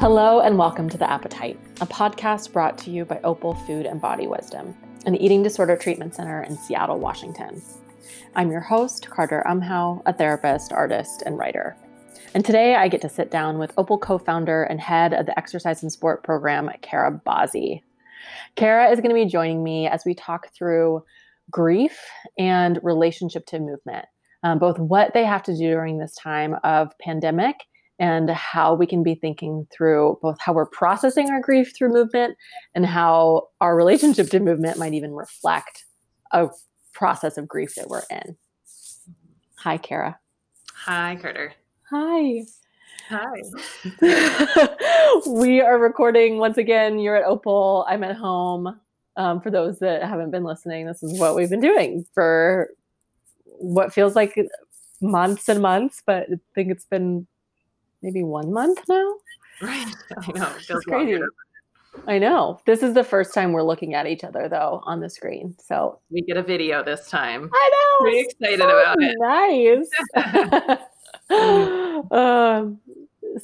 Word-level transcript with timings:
Hello, 0.00 0.40
and 0.40 0.56
welcome 0.56 0.88
to 0.88 0.96
The 0.96 1.10
Appetite, 1.10 1.60
a 1.82 1.86
podcast 1.86 2.54
brought 2.54 2.78
to 2.78 2.90
you 2.90 3.04
by 3.04 3.20
Opal 3.22 3.54
Food 3.54 3.84
and 3.84 4.00
Body 4.00 4.26
Wisdom, 4.26 4.74
an 5.04 5.14
eating 5.14 5.42
disorder 5.42 5.76
treatment 5.76 6.14
center 6.14 6.42
in 6.42 6.56
Seattle, 6.56 6.98
Washington. 6.98 7.60
I'm 8.34 8.50
your 8.50 8.62
host, 8.62 9.10
Carter 9.10 9.44
Umhau, 9.46 10.00
a 10.06 10.14
therapist, 10.14 10.72
artist, 10.72 11.22
and 11.26 11.36
writer. 11.36 11.76
And 12.32 12.42
today 12.42 12.76
I 12.76 12.88
get 12.88 13.02
to 13.02 13.10
sit 13.10 13.30
down 13.30 13.58
with 13.58 13.74
Opal 13.76 13.98
co 13.98 14.16
founder 14.16 14.62
and 14.62 14.80
head 14.80 15.12
of 15.12 15.26
the 15.26 15.38
exercise 15.38 15.82
and 15.82 15.92
sport 15.92 16.24
program, 16.24 16.70
Kara 16.80 17.20
Bazzi. 17.26 17.82
Kara 18.56 18.90
is 18.90 19.00
going 19.00 19.10
to 19.10 19.22
be 19.22 19.26
joining 19.26 19.62
me 19.62 19.86
as 19.86 20.06
we 20.06 20.14
talk 20.14 20.46
through 20.54 21.04
grief 21.50 22.00
and 22.38 22.80
relationship 22.82 23.44
to 23.48 23.60
movement, 23.60 24.06
um, 24.44 24.58
both 24.58 24.78
what 24.78 25.12
they 25.12 25.26
have 25.26 25.42
to 25.42 25.54
do 25.54 25.68
during 25.68 25.98
this 25.98 26.14
time 26.14 26.56
of 26.64 26.90
pandemic 27.00 27.66
and 28.00 28.30
how 28.30 28.72
we 28.74 28.86
can 28.86 29.02
be 29.02 29.14
thinking 29.14 29.66
through 29.70 30.18
both 30.22 30.38
how 30.40 30.54
we're 30.54 30.66
processing 30.66 31.30
our 31.30 31.40
grief 31.40 31.72
through 31.76 31.90
movement 31.90 32.34
and 32.74 32.86
how 32.86 33.48
our 33.60 33.76
relationship 33.76 34.30
to 34.30 34.40
movement 34.40 34.78
might 34.78 34.94
even 34.94 35.12
reflect 35.12 35.84
a 36.32 36.48
process 36.94 37.36
of 37.36 37.46
grief 37.46 37.74
that 37.74 37.88
we're 37.88 38.02
in. 38.10 38.36
Hi, 39.58 39.76
Kara. 39.76 40.18
Hi, 40.74 41.18
Carter. 41.20 41.52
Hi. 41.90 42.44
Hi. 43.10 43.42
we 45.26 45.60
are 45.60 45.78
recording 45.78 46.38
once 46.38 46.56
again. 46.56 46.98
You're 46.98 47.16
at 47.16 47.24
Opal. 47.24 47.84
I'm 47.86 48.02
at 48.02 48.16
home. 48.16 48.80
Um, 49.16 49.42
for 49.42 49.50
those 49.50 49.80
that 49.80 50.02
haven't 50.04 50.30
been 50.30 50.44
listening, 50.44 50.86
this 50.86 51.02
is 51.02 51.20
what 51.20 51.34
we've 51.34 51.50
been 51.50 51.60
doing 51.60 52.06
for 52.14 52.70
what 53.44 53.92
feels 53.92 54.16
like 54.16 54.34
months 55.02 55.50
and 55.50 55.60
months, 55.60 56.02
but 56.06 56.28
I 56.32 56.36
think 56.54 56.70
it's 56.70 56.86
been 56.86 57.26
maybe 58.02 58.22
one 58.22 58.52
month 58.52 58.80
now. 58.88 59.14
Right. 59.60 59.94
I 60.18 60.32
know. 60.32 60.50
It 60.56 60.62
feels 60.62 60.84
crazy. 60.84 61.12
longer. 61.12 61.28
I 62.06 62.18
know. 62.18 62.60
This 62.66 62.82
is 62.82 62.94
the 62.94 63.04
first 63.04 63.34
time 63.34 63.52
we're 63.52 63.62
looking 63.62 63.94
at 63.94 64.06
each 64.06 64.24
other 64.24 64.48
though 64.48 64.80
on 64.84 65.00
the 65.00 65.10
screen. 65.10 65.56
So 65.58 65.98
We 66.10 66.22
get 66.22 66.36
a 66.36 66.42
video 66.42 66.84
this 66.84 67.08
time. 67.08 67.50
I 67.52 67.70
know. 67.72 68.04
Pretty 68.04 68.20
excited 68.20 68.60
so 68.60 68.68
about 68.68 68.96
it. 69.00 69.16
Nice. 69.18 70.80
um, 72.10 72.80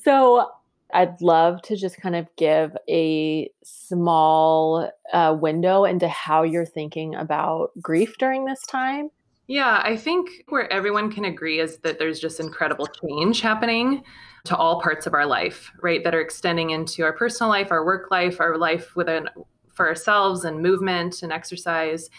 so 0.02 0.50
I'd 0.92 1.20
love 1.20 1.60
to 1.62 1.76
just 1.76 2.00
kind 2.00 2.14
of 2.14 2.28
give 2.36 2.76
a 2.88 3.50
small 3.64 4.90
uh, 5.12 5.36
window 5.38 5.84
into 5.84 6.08
how 6.08 6.42
you're 6.42 6.66
thinking 6.66 7.14
about 7.14 7.72
grief 7.82 8.16
during 8.18 8.44
this 8.44 8.62
time. 8.62 9.10
Yeah, 9.48 9.80
I 9.84 9.96
think 9.96 10.44
where 10.48 10.70
everyone 10.72 11.10
can 11.10 11.24
agree 11.24 11.60
is 11.60 11.78
that 11.78 11.98
there's 11.98 12.18
just 12.18 12.40
incredible 12.40 12.86
change 12.86 13.40
happening 13.40 14.02
to 14.44 14.56
all 14.56 14.80
parts 14.80 15.06
of 15.06 15.14
our 15.14 15.26
life, 15.26 15.70
right? 15.82 16.02
That 16.02 16.14
are 16.14 16.20
extending 16.20 16.70
into 16.70 17.04
our 17.04 17.12
personal 17.12 17.50
life, 17.50 17.70
our 17.70 17.84
work 17.84 18.10
life, 18.10 18.40
our 18.40 18.58
life 18.58 18.96
within 18.96 19.28
for 19.72 19.86
ourselves 19.86 20.44
and 20.44 20.62
movement 20.62 21.22
and 21.22 21.32
exercise. 21.32 22.10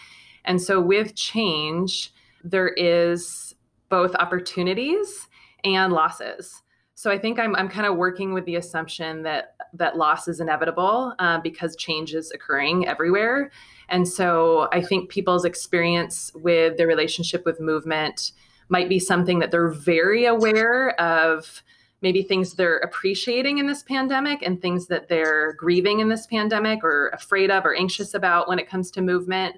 And 0.44 0.60
so 0.60 0.80
with 0.80 1.14
change, 1.16 2.12
there 2.44 2.68
is 2.68 3.54
both 3.90 4.14
opportunities 4.14 5.28
and 5.64 5.92
losses. 5.92 6.62
So 6.94 7.10
I 7.10 7.18
think 7.18 7.38
I'm, 7.38 7.54
I'm 7.56 7.68
kind 7.68 7.86
of 7.86 7.96
working 7.96 8.32
with 8.32 8.44
the 8.44 8.56
assumption 8.56 9.22
that 9.22 9.54
that 9.74 9.96
loss 9.96 10.28
is 10.28 10.40
inevitable 10.40 11.14
uh, 11.18 11.40
because 11.40 11.76
change 11.76 12.14
is 12.14 12.30
occurring 12.32 12.86
everywhere. 12.88 13.50
And 13.88 14.06
so 14.06 14.68
I 14.72 14.82
think 14.82 15.08
people's 15.08 15.44
experience 15.44 16.30
with 16.34 16.76
their 16.76 16.86
relationship 16.86 17.44
with 17.44 17.60
movement 17.60 18.32
might 18.68 18.88
be 18.88 18.98
something 18.98 19.38
that 19.38 19.50
they're 19.50 19.70
very 19.70 20.26
aware 20.26 20.98
of 21.00 21.62
maybe 22.00 22.22
things 22.22 22.54
they're 22.54 22.78
appreciating 22.78 23.58
in 23.58 23.66
this 23.66 23.82
pandemic 23.82 24.42
and 24.42 24.60
things 24.60 24.86
that 24.86 25.08
they're 25.08 25.54
grieving 25.54 26.00
in 26.00 26.08
this 26.08 26.26
pandemic 26.26 26.84
or 26.84 27.08
afraid 27.08 27.50
of 27.50 27.64
or 27.64 27.74
anxious 27.74 28.14
about 28.14 28.48
when 28.48 28.58
it 28.58 28.68
comes 28.68 28.90
to 28.92 29.02
movement. 29.02 29.56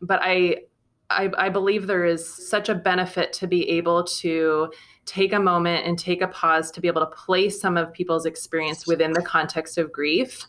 But 0.00 0.20
I 0.22 0.62
I, 1.10 1.28
I 1.36 1.48
believe 1.48 1.88
there 1.88 2.04
is 2.04 2.24
such 2.24 2.68
a 2.68 2.74
benefit 2.74 3.32
to 3.34 3.48
be 3.48 3.68
able 3.68 4.04
to 4.04 4.72
take 5.06 5.32
a 5.32 5.40
moment 5.40 5.84
and 5.84 5.98
take 5.98 6.22
a 6.22 6.28
pause 6.28 6.70
to 6.70 6.80
be 6.80 6.86
able 6.86 7.00
to 7.00 7.10
place 7.10 7.60
some 7.60 7.76
of 7.76 7.92
people's 7.92 8.26
experience 8.26 8.86
within 8.86 9.12
the 9.12 9.22
context 9.22 9.76
of 9.76 9.90
grief 9.90 10.46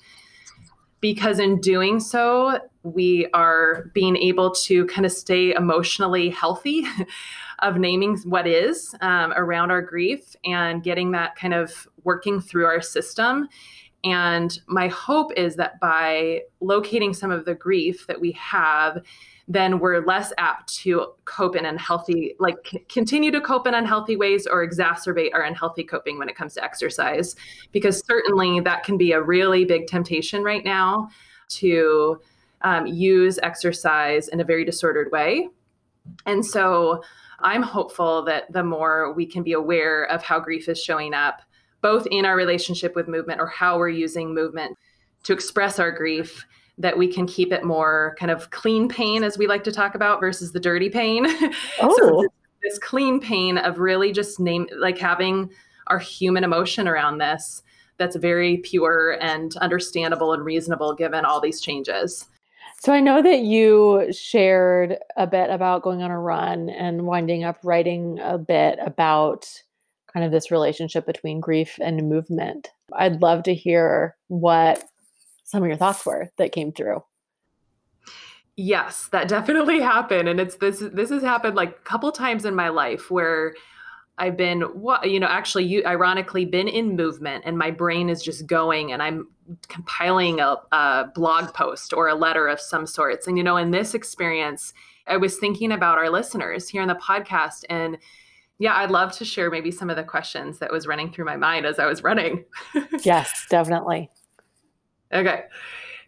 because 1.00 1.40
in 1.40 1.60
doing 1.60 2.00
so 2.00 2.60
we 2.84 3.28
are 3.34 3.92
being 3.94 4.18
able 4.18 4.52
to 4.52 4.86
kind 4.88 5.06
of 5.06 5.12
stay 5.12 5.54
emotionally 5.54 6.30
healthy 6.30 6.84
of 7.60 7.78
naming 7.78 8.18
what 8.26 8.48
is 8.48 8.96
um, 9.02 9.34
around 9.34 9.72
our 9.72 9.82
grief 9.82 10.36
and 10.46 10.84
getting 10.84 11.12
that 11.12 11.36
kind 11.36 11.54
of 11.54 11.88
working 12.04 12.42
through 12.42 12.66
our 12.66 12.82
system 12.82 13.48
and 14.04 14.60
my 14.66 14.88
hope 14.88 15.32
is 15.38 15.56
that 15.58 15.80
by 15.80 16.42
locating 16.60 17.14
some 17.14 17.30
of 17.30 17.46
the 17.46 17.54
grief 17.54 18.08
that 18.08 18.20
we 18.20 18.32
have 18.32 19.04
then 19.48 19.80
we're 19.80 20.06
less 20.06 20.32
apt 20.38 20.74
to 20.74 21.08
cope 21.26 21.56
in 21.56 21.66
unhealthy, 21.66 22.36
like 22.40 22.56
c- 22.66 22.86
continue 22.90 23.32
to 23.32 23.42
cope 23.42 23.68
in 23.68 23.74
unhealthy 23.74 24.16
ways 24.16 24.48
or 24.48 24.66
exacerbate 24.66 25.32
our 25.34 25.42
unhealthy 25.42 25.84
coping 25.84 26.18
when 26.18 26.30
it 26.30 26.36
comes 26.36 26.54
to 26.54 26.64
exercise. 26.64 27.36
Because 27.72 28.02
certainly 28.06 28.62
that 28.62 28.84
can 28.84 28.98
be 28.98 29.12
a 29.12 29.22
really 29.22 29.66
big 29.66 29.88
temptation 29.88 30.44
right 30.44 30.64
now 30.64 31.10
to 31.50 32.22
um, 32.64 32.86
use 32.86 33.40
exercise 33.44 34.28
in 34.28 34.40
a 34.40 34.44
very 34.44 34.66
disordered 34.66 35.12
way. 35.12 35.50
And 36.26 36.46
so 36.46 37.04
I'm 37.40 37.64
hopeful 37.64 38.24
that 38.26 38.52
the 38.52 38.64
more 38.64 39.14
we 39.14 39.26
can 39.26 39.44
be 39.44 39.54
aware 39.54 40.06
of 40.06 40.24
how 40.24 40.40
grief 40.40 40.70
is 40.70 40.82
showing 40.82 41.14
up, 41.14 41.42
both 41.82 42.08
in 42.12 42.26
our 42.26 42.36
relationship 42.36 42.96
with 42.96 43.08
movement 43.08 43.42
or 43.42 43.48
how 43.48 43.78
we're 43.78 43.90
using 43.90 44.34
movement 44.34 44.78
to 45.24 45.34
express 45.34 45.80
our 45.80 45.92
grief 45.92 46.46
that 46.78 46.98
we 46.98 47.08
can 47.08 47.28
keep 47.28 47.52
it 47.52 47.64
more 47.64 48.16
kind 48.20 48.32
of 48.32 48.50
clean 48.50 48.90
pain, 48.90 49.24
as 49.24 49.38
we 49.38 49.46
like 49.46 49.64
to 49.64 49.72
talk 49.72 49.94
about, 49.94 50.20
versus 50.20 50.52
the 50.52 50.60
dirty 50.60 50.90
pain. 50.90 51.26
Oh. 51.82 51.96
so 51.98 52.22
this, 52.22 52.32
this 52.64 52.80
clean 52.80 53.20
pain 53.20 53.58
of 53.58 53.80
really 53.80 54.12
just 54.12 54.40
name 54.40 54.68
like 54.78 54.98
having 54.98 55.50
our 55.88 56.00
human 56.00 56.44
emotion 56.44 56.88
around 56.88 57.18
this 57.18 57.64
that's 57.98 58.16
very 58.16 58.58
pure 58.58 59.18
and 59.22 59.56
understandable 59.58 60.34
and 60.34 60.44
reasonable 60.44 60.94
given 60.94 61.26
all 61.26 61.40
these 61.40 61.62
changes. 61.62 62.28
So 62.82 62.92
I 62.92 63.00
know 63.00 63.22
that 63.22 63.42
you 63.42 64.12
shared 64.12 64.98
a 65.16 65.28
bit 65.28 65.52
about 65.52 65.84
going 65.84 66.02
on 66.02 66.10
a 66.10 66.20
run 66.20 66.68
and 66.68 67.06
winding 67.06 67.44
up 67.44 67.60
writing 67.64 68.18
a 68.20 68.40
bit 68.40 68.80
about 68.84 69.48
kind 70.12 70.26
of 70.26 70.32
this 70.32 70.50
relationship 70.50 71.06
between 71.06 71.42
grief 71.42 71.78
and 71.80 72.10
movement. 72.10 72.70
I'd 72.92 73.22
love 73.22 73.44
to 73.44 73.54
hear 73.54 74.18
what 74.30 74.84
some 75.44 75.62
of 75.62 75.68
your 75.68 75.78
thoughts 75.78 76.04
were 76.04 76.32
that 76.40 76.54
came 76.54 76.72
through. 76.72 77.04
Yes, 78.58 79.10
that 79.12 79.28
definitely 79.28 79.80
happened 79.82 80.28
and 80.28 80.40
it's 80.40 80.56
this 80.56 80.80
this 80.80 81.12
has 81.12 81.22
happened 81.22 81.56
like 81.56 81.70
a 81.70 81.84
couple 81.84 82.12
times 82.12 82.46
in 82.46 82.56
my 82.56 82.70
life 82.70 83.12
where 83.12 83.54
I've 84.18 84.38
been 84.38 84.62
what 84.62 85.10
you 85.10 85.20
know 85.20 85.28
actually 85.28 85.66
you 85.66 85.84
ironically 85.86 86.46
been 86.46 86.68
in 86.68 86.96
movement 86.96 87.44
and 87.46 87.58
my 87.58 87.72
brain 87.72 88.10
is 88.10 88.22
just 88.22 88.46
going 88.46 88.92
and 88.92 89.02
I'm 89.02 89.28
compiling 89.68 90.40
a, 90.40 90.58
a 90.72 91.12
blog 91.16 91.54
post 91.54 91.94
or 91.94 92.08
a 92.08 92.16
letter 92.16 92.48
of 92.48 92.60
some 92.60 92.86
sorts 92.86 93.26
and 93.28 93.38
you 93.38 93.44
know 93.44 93.58
in 93.58 93.72
this 93.72 93.94
experience 93.94 94.74
I 95.08 95.18
was 95.18 95.38
thinking 95.38 95.72
about 95.72 95.98
our 95.98 96.10
listeners 96.10 96.70
here 96.70 96.82
in 96.82 96.88
the 96.88 96.96
podcast 96.96 97.64
and 97.70 97.98
yeah, 98.62 98.76
I'd 98.76 98.92
love 98.92 99.12
to 99.14 99.26
share 99.26 99.50
maybe 99.50 99.72
some 99.72 99.90
of 99.90 99.96
the 99.96 100.04
questions 100.04 100.60
that 100.60 100.72
was 100.72 100.86
running 100.86 101.12
through 101.12 101.26
my 101.26 101.36
mind 101.36 101.66
as 101.66 101.80
I 101.80 101.88
was 101.88 102.04
running. 102.04 102.46
yes, 103.02 103.48
definitely. 103.50 104.12
Okay. 105.12 105.46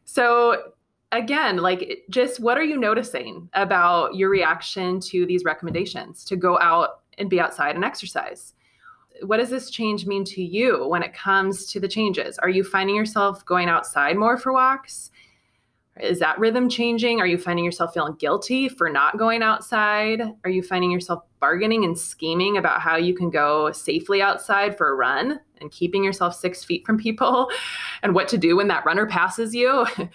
So 0.06 0.74
again, 1.12 1.58
like 1.58 2.04
just 2.12 2.40
what 2.40 2.60
are 2.60 2.64
you 2.64 2.78
noticing 2.78 3.50
about 3.54 4.14
your 4.14 4.30
reaction 4.30 5.00
to 5.00 5.26
these 5.26 5.44
recommendations 5.44 6.24
to 6.26 6.36
go 6.36 6.60
out 6.60 7.02
and 7.18 7.30
be 7.30 7.40
outside 7.40 7.76
and 7.76 7.86
exercise? 7.86 8.54
What 9.22 9.38
does 9.38 9.50
this 9.50 9.70
change 9.70 10.06
mean 10.06 10.26
to 10.26 10.42
you 10.42 10.88
when 10.88 11.04
it 11.04 11.14
comes 11.14 11.72
to 11.72 11.80
the 11.80 11.88
changes? 11.88 12.38
Are 12.40 12.50
you 12.50 12.64
finding 12.64 12.96
yourself 12.96 13.46
going 13.46 13.70
outside 13.70 14.18
more 14.18 14.38
for 14.38 14.52
walks? 14.52 15.12
Is 16.02 16.18
that 16.20 16.40
rhythm 16.40 16.70
changing? 16.70 17.22
Are 17.22 17.28
you 17.28 17.38
finding 17.38 17.64
yourself 17.64 17.94
feeling 17.94 18.16
guilty 18.16 18.68
for 18.68 18.90
not 18.90 19.20
going 19.20 19.44
outside? 19.44 20.22
Are 20.44 20.50
you 20.50 20.64
finding 20.64 20.90
yourself 20.90 21.24
bargaining 21.40 21.86
and 21.86 21.98
scheming 21.98 22.58
about 22.58 22.82
how 22.82 22.96
you 22.96 23.14
can 23.14 23.30
go 23.30 23.72
safely 23.72 24.20
outside 24.22 24.76
for 24.76 24.90
a 24.90 24.96
run 24.96 25.40
and 25.62 25.72
keeping 25.72 26.04
yourself 26.04 26.36
six 26.36 26.64
feet 26.64 26.84
from 26.86 26.98
people 26.98 27.50
and 28.02 28.16
what 28.16 28.28
to 28.30 28.40
do 28.40 28.56
when 28.56 28.70
that 28.70 28.86
runner 28.86 29.06
passes 29.06 29.54
you? 29.54 29.86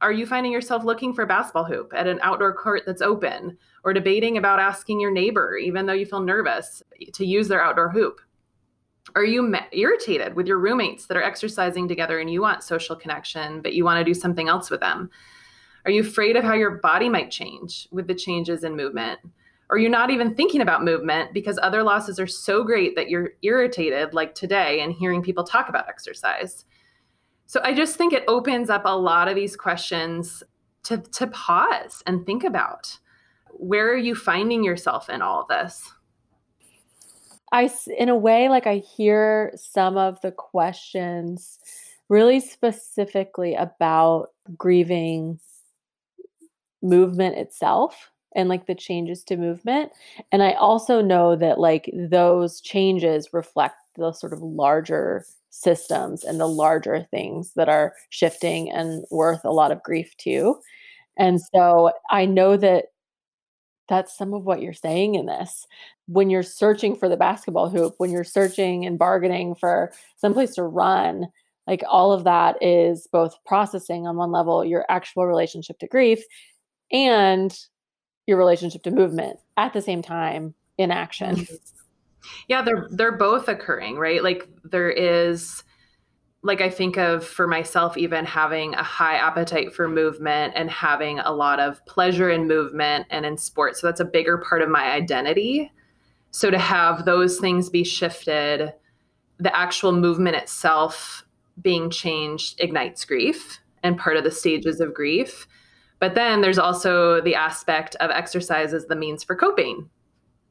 Are 0.00 0.12
you 0.12 0.26
finding 0.26 0.52
yourself 0.52 0.84
looking 0.84 1.12
for 1.12 1.22
a 1.22 1.26
basketball 1.26 1.64
hoop 1.64 1.92
at 1.94 2.06
an 2.06 2.20
outdoor 2.22 2.54
court 2.54 2.82
that's 2.86 3.02
open 3.02 3.58
or 3.82 3.92
debating 3.92 4.38
about 4.38 4.60
asking 4.60 5.00
your 5.00 5.10
neighbor, 5.10 5.56
even 5.56 5.86
though 5.86 5.92
you 5.92 6.06
feel 6.06 6.20
nervous, 6.20 6.82
to 7.14 7.26
use 7.26 7.48
their 7.48 7.62
outdoor 7.62 7.90
hoop? 7.90 8.20
Are 9.16 9.24
you 9.24 9.52
irritated 9.72 10.34
with 10.34 10.46
your 10.46 10.58
roommates 10.58 11.06
that 11.06 11.16
are 11.16 11.22
exercising 11.22 11.88
together 11.88 12.20
and 12.20 12.30
you 12.30 12.40
want 12.40 12.62
social 12.62 12.94
connection, 12.94 13.60
but 13.60 13.72
you 13.72 13.84
want 13.84 13.98
to 13.98 14.04
do 14.04 14.14
something 14.14 14.48
else 14.48 14.70
with 14.70 14.80
them? 14.80 15.10
Are 15.84 15.90
you 15.90 16.02
afraid 16.02 16.36
of 16.36 16.44
how 16.44 16.54
your 16.54 16.72
body 16.72 17.08
might 17.08 17.30
change 17.30 17.88
with 17.90 18.06
the 18.06 18.14
changes 18.14 18.62
in 18.62 18.76
movement? 18.76 19.18
Or 19.70 19.78
you're 19.78 19.90
not 19.90 20.10
even 20.10 20.34
thinking 20.34 20.60
about 20.60 20.84
movement 20.84 21.34
because 21.34 21.58
other 21.60 21.82
losses 21.82 22.20
are 22.20 22.26
so 22.26 22.62
great 22.62 22.94
that 22.96 23.10
you're 23.10 23.30
irritated, 23.42 24.14
like 24.14 24.34
today, 24.34 24.80
and 24.80 24.92
hearing 24.92 25.22
people 25.22 25.44
talk 25.44 25.68
about 25.68 25.88
exercise? 25.88 26.64
So 27.48 27.60
I 27.64 27.72
just 27.72 27.96
think 27.96 28.12
it 28.12 28.24
opens 28.28 28.68
up 28.68 28.82
a 28.84 28.94
lot 28.94 29.26
of 29.26 29.34
these 29.34 29.56
questions 29.56 30.42
to, 30.84 30.98
to 30.98 31.26
pause 31.28 32.02
and 32.06 32.26
think 32.26 32.44
about. 32.44 32.98
Where 33.52 33.90
are 33.90 33.96
you 33.96 34.14
finding 34.14 34.62
yourself 34.62 35.08
in 35.08 35.22
all 35.22 35.40
of 35.40 35.48
this? 35.48 35.90
I, 37.50 37.70
in 37.96 38.10
a 38.10 38.16
way, 38.16 38.50
like 38.50 38.66
I 38.66 38.76
hear 38.76 39.52
some 39.56 39.96
of 39.96 40.20
the 40.20 40.30
questions 40.30 41.58
really 42.10 42.38
specifically 42.38 43.54
about 43.54 44.28
grieving 44.58 45.40
movement 46.82 47.38
itself 47.38 48.10
and 48.36 48.50
like 48.50 48.66
the 48.66 48.74
changes 48.74 49.24
to 49.24 49.38
movement. 49.38 49.90
And 50.32 50.42
I 50.42 50.52
also 50.52 51.00
know 51.00 51.34
that 51.36 51.58
like 51.58 51.90
those 51.94 52.60
changes 52.60 53.30
reflect 53.32 53.76
the 53.98 54.12
sort 54.12 54.32
of 54.32 54.40
larger 54.40 55.24
systems 55.50 56.24
and 56.24 56.38
the 56.38 56.48
larger 56.48 57.06
things 57.10 57.52
that 57.56 57.68
are 57.68 57.94
shifting 58.10 58.70
and 58.70 59.04
worth 59.10 59.44
a 59.44 59.52
lot 59.52 59.72
of 59.72 59.82
grief 59.82 60.16
too. 60.16 60.58
And 61.16 61.40
so 61.54 61.92
I 62.10 62.26
know 62.26 62.56
that 62.56 62.86
that's 63.88 64.16
some 64.16 64.34
of 64.34 64.44
what 64.44 64.62
you're 64.62 64.72
saying 64.72 65.14
in 65.14 65.26
this. 65.26 65.66
When 66.06 66.30
you're 66.30 66.42
searching 66.42 66.94
for 66.96 67.08
the 67.08 67.16
basketball 67.16 67.70
hoop, 67.70 67.94
when 67.98 68.10
you're 68.10 68.24
searching 68.24 68.86
and 68.86 68.98
bargaining 68.98 69.54
for 69.54 69.92
someplace 70.16 70.54
to 70.54 70.62
run, 70.62 71.26
like 71.66 71.82
all 71.88 72.12
of 72.12 72.24
that 72.24 72.56
is 72.62 73.08
both 73.10 73.36
processing 73.44 74.06
on 74.06 74.16
one 74.16 74.30
level 74.30 74.64
your 74.64 74.86
actual 74.88 75.26
relationship 75.26 75.78
to 75.80 75.86
grief 75.86 76.22
and 76.92 77.58
your 78.26 78.38
relationship 78.38 78.82
to 78.82 78.90
movement 78.90 79.38
at 79.56 79.72
the 79.72 79.82
same 79.82 80.02
time 80.02 80.54
in 80.76 80.90
action. 80.90 81.36
Mm-hmm. 81.36 81.54
Yeah, 82.48 82.62
they're 82.62 82.86
they're 82.90 83.16
both 83.16 83.48
occurring, 83.48 83.96
right? 83.96 84.22
Like 84.22 84.48
there 84.64 84.90
is 84.90 85.62
like 86.42 86.60
I 86.60 86.70
think 86.70 86.96
of 86.96 87.26
for 87.26 87.46
myself 87.46 87.96
even 87.96 88.24
having 88.24 88.74
a 88.74 88.82
high 88.82 89.16
appetite 89.16 89.74
for 89.74 89.88
movement 89.88 90.54
and 90.56 90.70
having 90.70 91.18
a 91.18 91.32
lot 91.32 91.58
of 91.58 91.84
pleasure 91.86 92.30
in 92.30 92.46
movement 92.46 93.06
and 93.10 93.26
in 93.26 93.36
sports. 93.36 93.80
So 93.80 93.88
that's 93.88 94.00
a 94.00 94.04
bigger 94.04 94.38
part 94.38 94.62
of 94.62 94.68
my 94.68 94.90
identity. 94.92 95.72
So 96.30 96.50
to 96.50 96.58
have 96.58 97.04
those 97.04 97.38
things 97.38 97.70
be 97.70 97.84
shifted, 97.84 98.72
the 99.38 99.56
actual 99.56 99.92
movement 99.92 100.36
itself 100.36 101.24
being 101.60 101.90
changed 101.90 102.60
ignites 102.60 103.04
grief 103.04 103.60
and 103.82 103.98
part 103.98 104.16
of 104.16 104.24
the 104.24 104.30
stages 104.30 104.80
of 104.80 104.94
grief. 104.94 105.48
But 105.98 106.14
then 106.14 106.40
there's 106.40 106.58
also 106.58 107.20
the 107.20 107.34
aspect 107.34 107.96
of 107.96 108.10
exercise 108.10 108.72
as 108.72 108.86
the 108.86 108.94
means 108.94 109.24
for 109.24 109.34
coping 109.34 109.90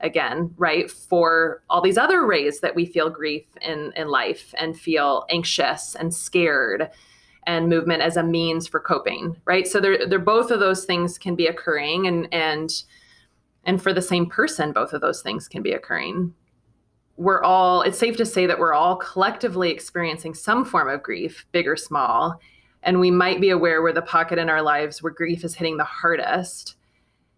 again, 0.02 0.54
right? 0.58 0.90
For 0.90 1.64
all 1.70 1.82
these 1.82 1.98
other 1.98 2.28
ways 2.28 2.60
that 2.60 2.76
we 2.76 2.86
feel 2.86 3.10
grief 3.10 3.46
in, 3.62 3.92
in 3.96 4.08
life 4.08 4.54
and 4.58 4.80
feel 4.80 5.26
anxious 5.30 5.96
and 5.96 6.14
scared 6.14 6.90
and 7.48 7.70
movement 7.70 8.02
as 8.02 8.18
a 8.18 8.24
means 8.24 8.68
for 8.68 8.80
coping, 8.80 9.36
right? 9.46 9.68
So 9.68 9.80
they're, 9.80 10.06
they're 10.08 10.20
both 10.20 10.52
of 10.52 10.60
those 10.60 10.86
things 10.86 11.18
can 11.18 11.36
be 11.36 11.48
occurring 11.48 12.06
and 12.06 12.28
and 12.32 12.84
and 13.68 13.84
for 13.84 13.94
the 13.94 14.02
same 14.02 14.28
person, 14.28 14.72
both 14.72 14.94
of 14.94 15.02
those 15.02 15.22
things 15.22 15.48
can 15.50 15.62
be 15.62 15.74
occurring. 15.74 16.34
We're 17.18 17.44
all, 17.44 17.82
it's 17.82 17.98
safe 17.98 18.16
to 18.18 18.26
say 18.26 18.46
that 18.46 18.60
we're 18.60 18.74
all 18.74 18.96
collectively 18.96 19.70
experiencing 19.70 20.36
some 20.36 20.64
form 20.64 20.88
of 20.88 21.04
grief, 21.04 21.46
big 21.52 21.68
or 21.68 21.76
small. 21.76 22.40
And 22.84 23.02
we 23.02 23.12
might 23.12 23.42
be 23.42 23.50
aware 23.50 23.82
where 23.82 23.92
the 23.92 24.02
pocket 24.02 24.40
in 24.40 24.50
our 24.50 24.62
lives 24.62 25.04
where 25.04 25.12
grief 25.12 25.44
is 25.44 25.54
hitting 25.54 25.76
the 25.76 25.84
hardest. 25.84 26.76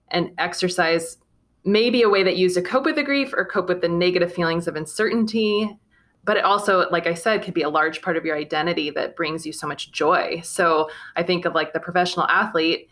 And 0.09 0.31
exercise 0.37 1.17
may 1.65 1.89
be 1.89 2.01
a 2.01 2.09
way 2.09 2.23
that 2.23 2.37
you 2.37 2.43
use 2.43 2.55
to 2.55 2.61
cope 2.61 2.85
with 2.85 2.95
the 2.95 3.03
grief 3.03 3.33
or 3.33 3.45
cope 3.45 3.67
with 3.67 3.81
the 3.81 3.89
negative 3.89 4.33
feelings 4.33 4.67
of 4.67 4.75
uncertainty. 4.75 5.77
But 6.23 6.37
it 6.37 6.43
also, 6.43 6.89
like 6.89 7.07
I 7.07 7.13
said, 7.13 7.43
could 7.43 7.53
be 7.53 7.61
a 7.61 7.69
large 7.69 8.01
part 8.01 8.17
of 8.17 8.25
your 8.25 8.37
identity 8.37 8.89
that 8.91 9.15
brings 9.15 9.45
you 9.45 9.53
so 9.53 9.67
much 9.67 9.91
joy. 9.91 10.41
So 10.43 10.89
I 11.15 11.23
think 11.23 11.45
of 11.45 11.55
like 11.55 11.73
the 11.73 11.79
professional 11.79 12.27
athlete 12.27 12.89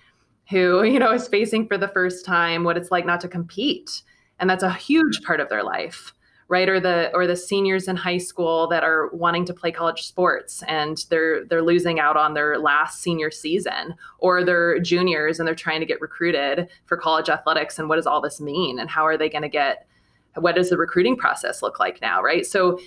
who, 0.50 0.84
you 0.86 1.00
know, 1.00 1.12
is 1.12 1.28
facing 1.28 1.68
for 1.68 1.78
the 1.78 1.88
first 1.90 2.26
time 2.26 2.64
what 2.64 2.78
it's 2.78 2.92
like 2.92 3.06
not 3.06 3.22
to 3.22 3.28
compete. 3.28 4.02
And 4.40 4.50
that's 4.50 4.64
a 4.64 4.74
huge 4.74 5.22
part 5.24 5.40
of 5.40 5.50
their 5.50 5.64
life 5.64 6.14
right 6.50 6.70
or 6.70 6.80
the 6.80 7.12
or 7.14 7.28
the 7.28 7.36
seniors 7.36 7.88
in 7.88 7.96
high 7.96 8.18
school 8.18 8.68
that 8.68 8.84
are 8.84 9.10
wanting 9.10 9.46
to 9.46 9.54
play 9.54 9.72
college 9.72 10.04
sports 10.04 10.64
and 10.68 11.06
they're 11.10 11.46
they're 11.46 11.62
losing 11.62 12.00
out 12.00 12.16
on 12.16 12.34
their 12.34 12.58
last 12.58 13.02
senior 13.02 13.30
season 13.30 13.94
or 14.20 14.44
they're 14.44 14.80
juniors 14.80 15.40
and 15.40 15.48
they're 15.48 15.56
trying 15.56 15.80
to 15.80 15.86
get 15.86 16.00
recruited 16.00 16.70
for 16.86 16.96
college 16.96 17.30
athletics 17.30 17.80
and 17.80 17.90
what 17.90 17.98
does 17.98 18.08
all 18.08 18.22
this 18.22 18.40
mean? 18.40 18.80
And 18.80 18.90
how 18.90 19.06
are 19.06 19.18
they 19.18 19.30
going 19.30 19.42
to 19.42 19.50
get 19.50 19.88
what 20.36 20.56
does 20.56 20.70
the 20.70 20.78
recruiting 20.78 21.18
process 21.18 21.62
look 21.62 21.80
like 21.80 22.02
now 22.02 22.22
right? 22.22 22.46
So 22.46 22.80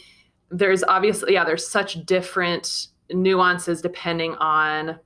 there's 0.50 0.82
obviously 0.84 1.34
yeah 1.34 1.44
there's 1.44 1.66
such 1.66 2.04
different 2.06 2.88
nuances 3.10 3.82
depending 3.82 4.34
on 4.36 4.98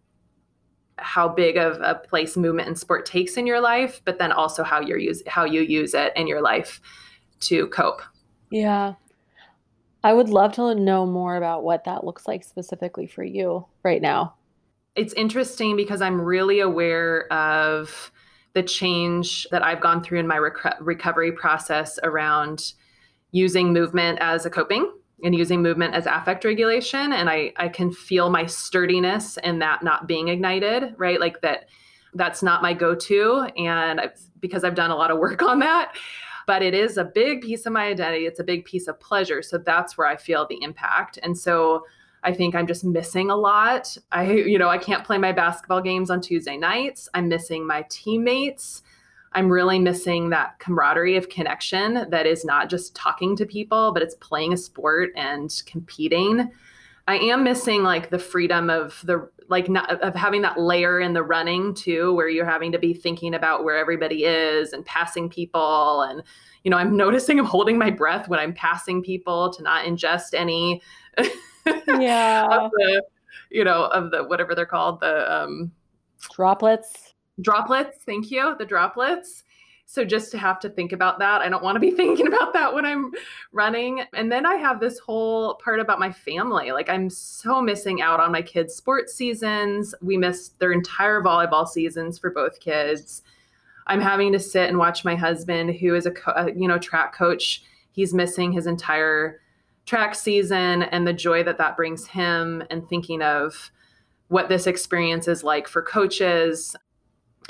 how 0.98 1.28
big 1.28 1.56
of 1.56 1.78
a 1.80 1.96
place 1.96 2.36
movement 2.36 2.68
and 2.68 2.78
sport 2.78 3.04
takes 3.04 3.36
in 3.36 3.46
your 3.46 3.60
life 3.60 4.00
but 4.04 4.18
then 4.18 4.30
also 4.30 4.62
how 4.62 4.80
you're 4.80 4.98
use 4.98 5.22
how 5.26 5.44
you 5.44 5.60
use 5.60 5.92
it 5.92 6.12
in 6.16 6.26
your 6.26 6.40
life 6.40 6.80
to 7.40 7.66
cope 7.68 8.00
yeah. 8.54 8.94
I 10.04 10.12
would 10.12 10.28
love 10.28 10.52
to 10.54 10.74
know 10.74 11.06
more 11.06 11.36
about 11.36 11.64
what 11.64 11.84
that 11.84 12.04
looks 12.04 12.28
like 12.28 12.44
specifically 12.44 13.06
for 13.06 13.24
you 13.24 13.66
right 13.82 14.00
now. 14.00 14.34
It's 14.94 15.12
interesting 15.14 15.76
because 15.76 16.00
I'm 16.00 16.20
really 16.20 16.60
aware 16.60 17.26
of 17.32 18.12
the 18.52 18.62
change 18.62 19.48
that 19.50 19.64
I've 19.64 19.80
gone 19.80 20.04
through 20.04 20.20
in 20.20 20.26
my 20.28 20.38
rec- 20.38 20.76
recovery 20.80 21.32
process 21.32 21.98
around 22.04 22.74
using 23.32 23.72
movement 23.72 24.18
as 24.20 24.46
a 24.46 24.50
coping 24.50 24.92
and 25.24 25.34
using 25.34 25.60
movement 25.60 25.94
as 25.94 26.06
affect 26.06 26.44
regulation. 26.44 27.12
And 27.12 27.28
I, 27.28 27.52
I 27.56 27.68
can 27.68 27.90
feel 27.90 28.30
my 28.30 28.46
sturdiness 28.46 29.36
in 29.38 29.58
that 29.58 29.82
not 29.82 30.06
being 30.06 30.28
ignited, 30.28 30.94
right? 30.96 31.18
Like 31.18 31.40
that, 31.40 31.68
that's 32.14 32.40
not 32.40 32.62
my 32.62 32.72
go 32.72 32.94
to. 32.94 33.48
And 33.56 34.00
I've, 34.00 34.20
because 34.38 34.62
I've 34.62 34.76
done 34.76 34.92
a 34.92 34.96
lot 34.96 35.10
of 35.10 35.18
work 35.18 35.42
on 35.50 35.58
that, 35.58 35.96
but 36.46 36.62
it 36.62 36.74
is 36.74 36.96
a 36.96 37.04
big 37.04 37.42
piece 37.42 37.66
of 37.66 37.72
my 37.72 37.86
identity. 37.86 38.26
It's 38.26 38.40
a 38.40 38.44
big 38.44 38.64
piece 38.64 38.88
of 38.88 39.00
pleasure. 39.00 39.42
So 39.42 39.58
that's 39.58 39.96
where 39.96 40.06
I 40.06 40.16
feel 40.16 40.46
the 40.46 40.62
impact. 40.62 41.18
And 41.22 41.36
so 41.36 41.84
I 42.22 42.32
think 42.32 42.54
I'm 42.54 42.66
just 42.66 42.84
missing 42.84 43.30
a 43.30 43.36
lot. 43.36 43.96
I, 44.10 44.30
you 44.32 44.58
know, 44.58 44.68
I 44.68 44.78
can't 44.78 45.04
play 45.04 45.18
my 45.18 45.32
basketball 45.32 45.82
games 45.82 46.10
on 46.10 46.20
Tuesday 46.20 46.56
nights. 46.56 47.08
I'm 47.14 47.28
missing 47.28 47.66
my 47.66 47.84
teammates. 47.90 48.82
I'm 49.32 49.50
really 49.50 49.78
missing 49.78 50.30
that 50.30 50.58
camaraderie 50.60 51.16
of 51.16 51.28
connection 51.28 52.08
that 52.10 52.24
is 52.26 52.44
not 52.44 52.70
just 52.70 52.94
talking 52.94 53.36
to 53.36 53.44
people, 53.44 53.92
but 53.92 54.02
it's 54.02 54.14
playing 54.16 54.52
a 54.52 54.56
sport 54.56 55.10
and 55.16 55.62
competing. 55.66 56.50
I 57.06 57.18
am 57.18 57.44
missing 57.44 57.82
like 57.82 58.10
the 58.10 58.18
freedom 58.18 58.70
of 58.70 59.00
the 59.04 59.28
like 59.48 59.68
not, 59.68 60.00
of 60.02 60.14
having 60.14 60.40
that 60.42 60.58
layer 60.58 61.00
in 61.00 61.12
the 61.12 61.22
running 61.22 61.74
too 61.74 62.14
where 62.14 62.28
you're 62.28 62.46
having 62.46 62.72
to 62.72 62.78
be 62.78 62.94
thinking 62.94 63.34
about 63.34 63.62
where 63.62 63.76
everybody 63.76 64.24
is 64.24 64.72
and 64.72 64.84
passing 64.86 65.28
people. 65.28 66.02
And 66.02 66.22
you 66.64 66.70
know 66.70 66.78
i'm 66.78 66.96
noticing 66.96 67.38
i'm 67.38 67.44
holding 67.44 67.76
my 67.76 67.90
breath 67.90 68.26
when 68.26 68.40
i'm 68.40 68.54
passing 68.54 69.02
people 69.02 69.52
to 69.52 69.62
not 69.62 69.84
ingest 69.84 70.32
any 70.32 70.80
yeah. 71.86 72.46
of 72.50 72.70
the 72.70 73.02
you 73.50 73.62
know 73.62 73.84
of 73.86 74.10
the 74.10 74.24
whatever 74.24 74.54
they're 74.54 74.66
called 74.66 74.98
the 75.00 75.30
um 75.32 75.70
droplets. 76.32 77.14
droplets. 77.40 77.98
Thank 78.04 78.30
you. 78.30 78.56
The 78.58 78.64
droplets 78.64 79.44
so 79.86 80.04
just 80.04 80.30
to 80.30 80.38
have 80.38 80.58
to 80.60 80.68
think 80.68 80.92
about 80.92 81.18
that, 81.18 81.40
I 81.40 81.48
don't 81.48 81.62
want 81.62 81.76
to 81.76 81.80
be 81.80 81.90
thinking 81.96 82.26
about 82.26 82.52
that 82.54 82.74
when 82.74 82.84
I'm 82.84 83.12
running. 83.52 84.04
And 84.14 84.30
then 84.30 84.46
I 84.46 84.56
have 84.56 84.80
this 84.80 84.98
whole 84.98 85.54
part 85.56 85.80
about 85.80 85.98
my 85.98 86.10
family. 86.10 86.72
Like 86.72 86.88
I'm 86.88 87.10
so 87.10 87.60
missing 87.60 88.00
out 88.00 88.20
on 88.20 88.32
my 88.32 88.42
kids' 88.42 88.74
sports 88.74 89.14
seasons. 89.14 89.94
We 90.00 90.16
missed 90.16 90.58
their 90.58 90.72
entire 90.72 91.20
volleyball 91.20 91.68
seasons 91.68 92.18
for 92.18 92.30
both 92.30 92.60
kids. 92.60 93.22
I'm 93.86 94.00
having 94.00 94.32
to 94.32 94.38
sit 94.38 94.68
and 94.68 94.78
watch 94.78 95.04
my 95.04 95.14
husband, 95.14 95.76
who 95.76 95.94
is 95.94 96.06
a, 96.06 96.12
a 96.28 96.30
uh, 96.30 96.46
you 96.56 96.66
know 96.66 96.78
track 96.78 97.14
coach. 97.14 97.62
He's 97.92 98.14
missing 98.14 98.52
his 98.52 98.66
entire 98.66 99.40
track 99.84 100.14
season 100.14 100.84
and 100.84 101.06
the 101.06 101.12
joy 101.12 101.44
that 101.44 101.58
that 101.58 101.76
brings 101.76 102.06
him, 102.06 102.62
and 102.70 102.88
thinking 102.88 103.20
of 103.20 103.70
what 104.28 104.48
this 104.48 104.66
experience 104.66 105.28
is 105.28 105.44
like 105.44 105.68
for 105.68 105.82
coaches 105.82 106.74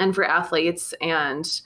and 0.00 0.12
for 0.12 0.25
athletes 0.25 0.93
and 1.00 1.61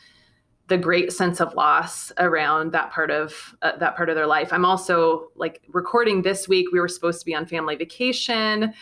the 0.69 0.79
great 0.79 1.13
sense 1.13 1.41
of 1.41 1.55
loss 1.55 2.13
around 2.19 2.73
that 2.73 2.91
part 2.93 3.11
of 3.11 3.57
uh, 3.63 3.77
that 3.77 3.97
part 3.97 4.09
of 4.09 4.15
their 4.15 4.27
life. 4.27 4.53
I'm 4.53 4.65
also 4.65 5.29
like 5.35 5.63
recording 5.73 6.23
this 6.23 6.47
week. 6.47 6.69
We 6.73 6.81
were 6.81 6.89
supposed 6.89 7.21
to 7.21 7.27
be 7.27 7.35
on 7.35 7.47
family 7.47 7.75
vacation 7.75 8.73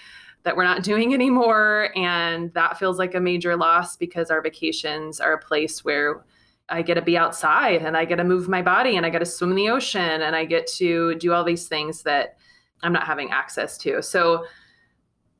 that 0.43 0.57
we're 0.57 0.64
not 0.64 0.83
doing 0.90 1.14
anymore, 1.14 1.90
and 1.97 2.52
that 2.55 2.78
feels 2.78 2.99
like 2.99 3.14
a 3.14 3.21
major 3.21 3.57
loss 3.57 3.97
because 3.97 4.31
our 4.31 4.43
vacations 4.43 5.21
are 5.21 5.35
a 5.35 5.38
place 5.38 5.85
where 5.85 6.25
I 6.69 6.83
get 6.83 6.95
to 6.95 7.02
be 7.02 7.16
outside 7.16 7.83
and 7.83 7.97
I 7.97 8.05
get 8.05 8.16
to 8.16 8.25
move 8.25 8.49
my 8.49 8.62
body 8.62 8.97
and 8.97 9.07
I 9.07 9.11
get 9.11 9.21
to 9.21 9.26
swim 9.26 9.50
in 9.50 9.57
the 9.57 9.71
ocean 9.71 10.23
and 10.23 10.35
I 10.35 10.45
get 10.45 10.66
to 10.78 11.14
do 11.14 11.33
all 11.33 11.45
these 11.45 11.69
things 11.69 12.02
that 12.02 12.37
I'm 12.83 12.93
not 12.93 13.07
having 13.07 13.31
access 13.31 13.78
to. 13.78 14.02
So 14.02 14.45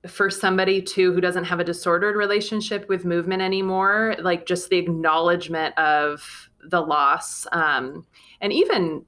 for 0.07 0.31
somebody 0.31 0.81
too 0.81 1.13
who 1.13 1.21
doesn't 1.21 1.45
have 1.45 1.61
a 1.61 1.65
disordered 1.65 2.17
relationship 2.17 2.89
with 2.89 3.05
movement 3.05 3.43
anymore 3.43 4.15
like 4.21 4.47
just 4.47 4.71
the 4.71 4.77
acknowledgement 4.77 5.77
of 5.79 6.51
the 6.69 6.81
loss 6.81 7.47
um, 7.53 8.07
and 8.41 8.53
even 8.53 9.05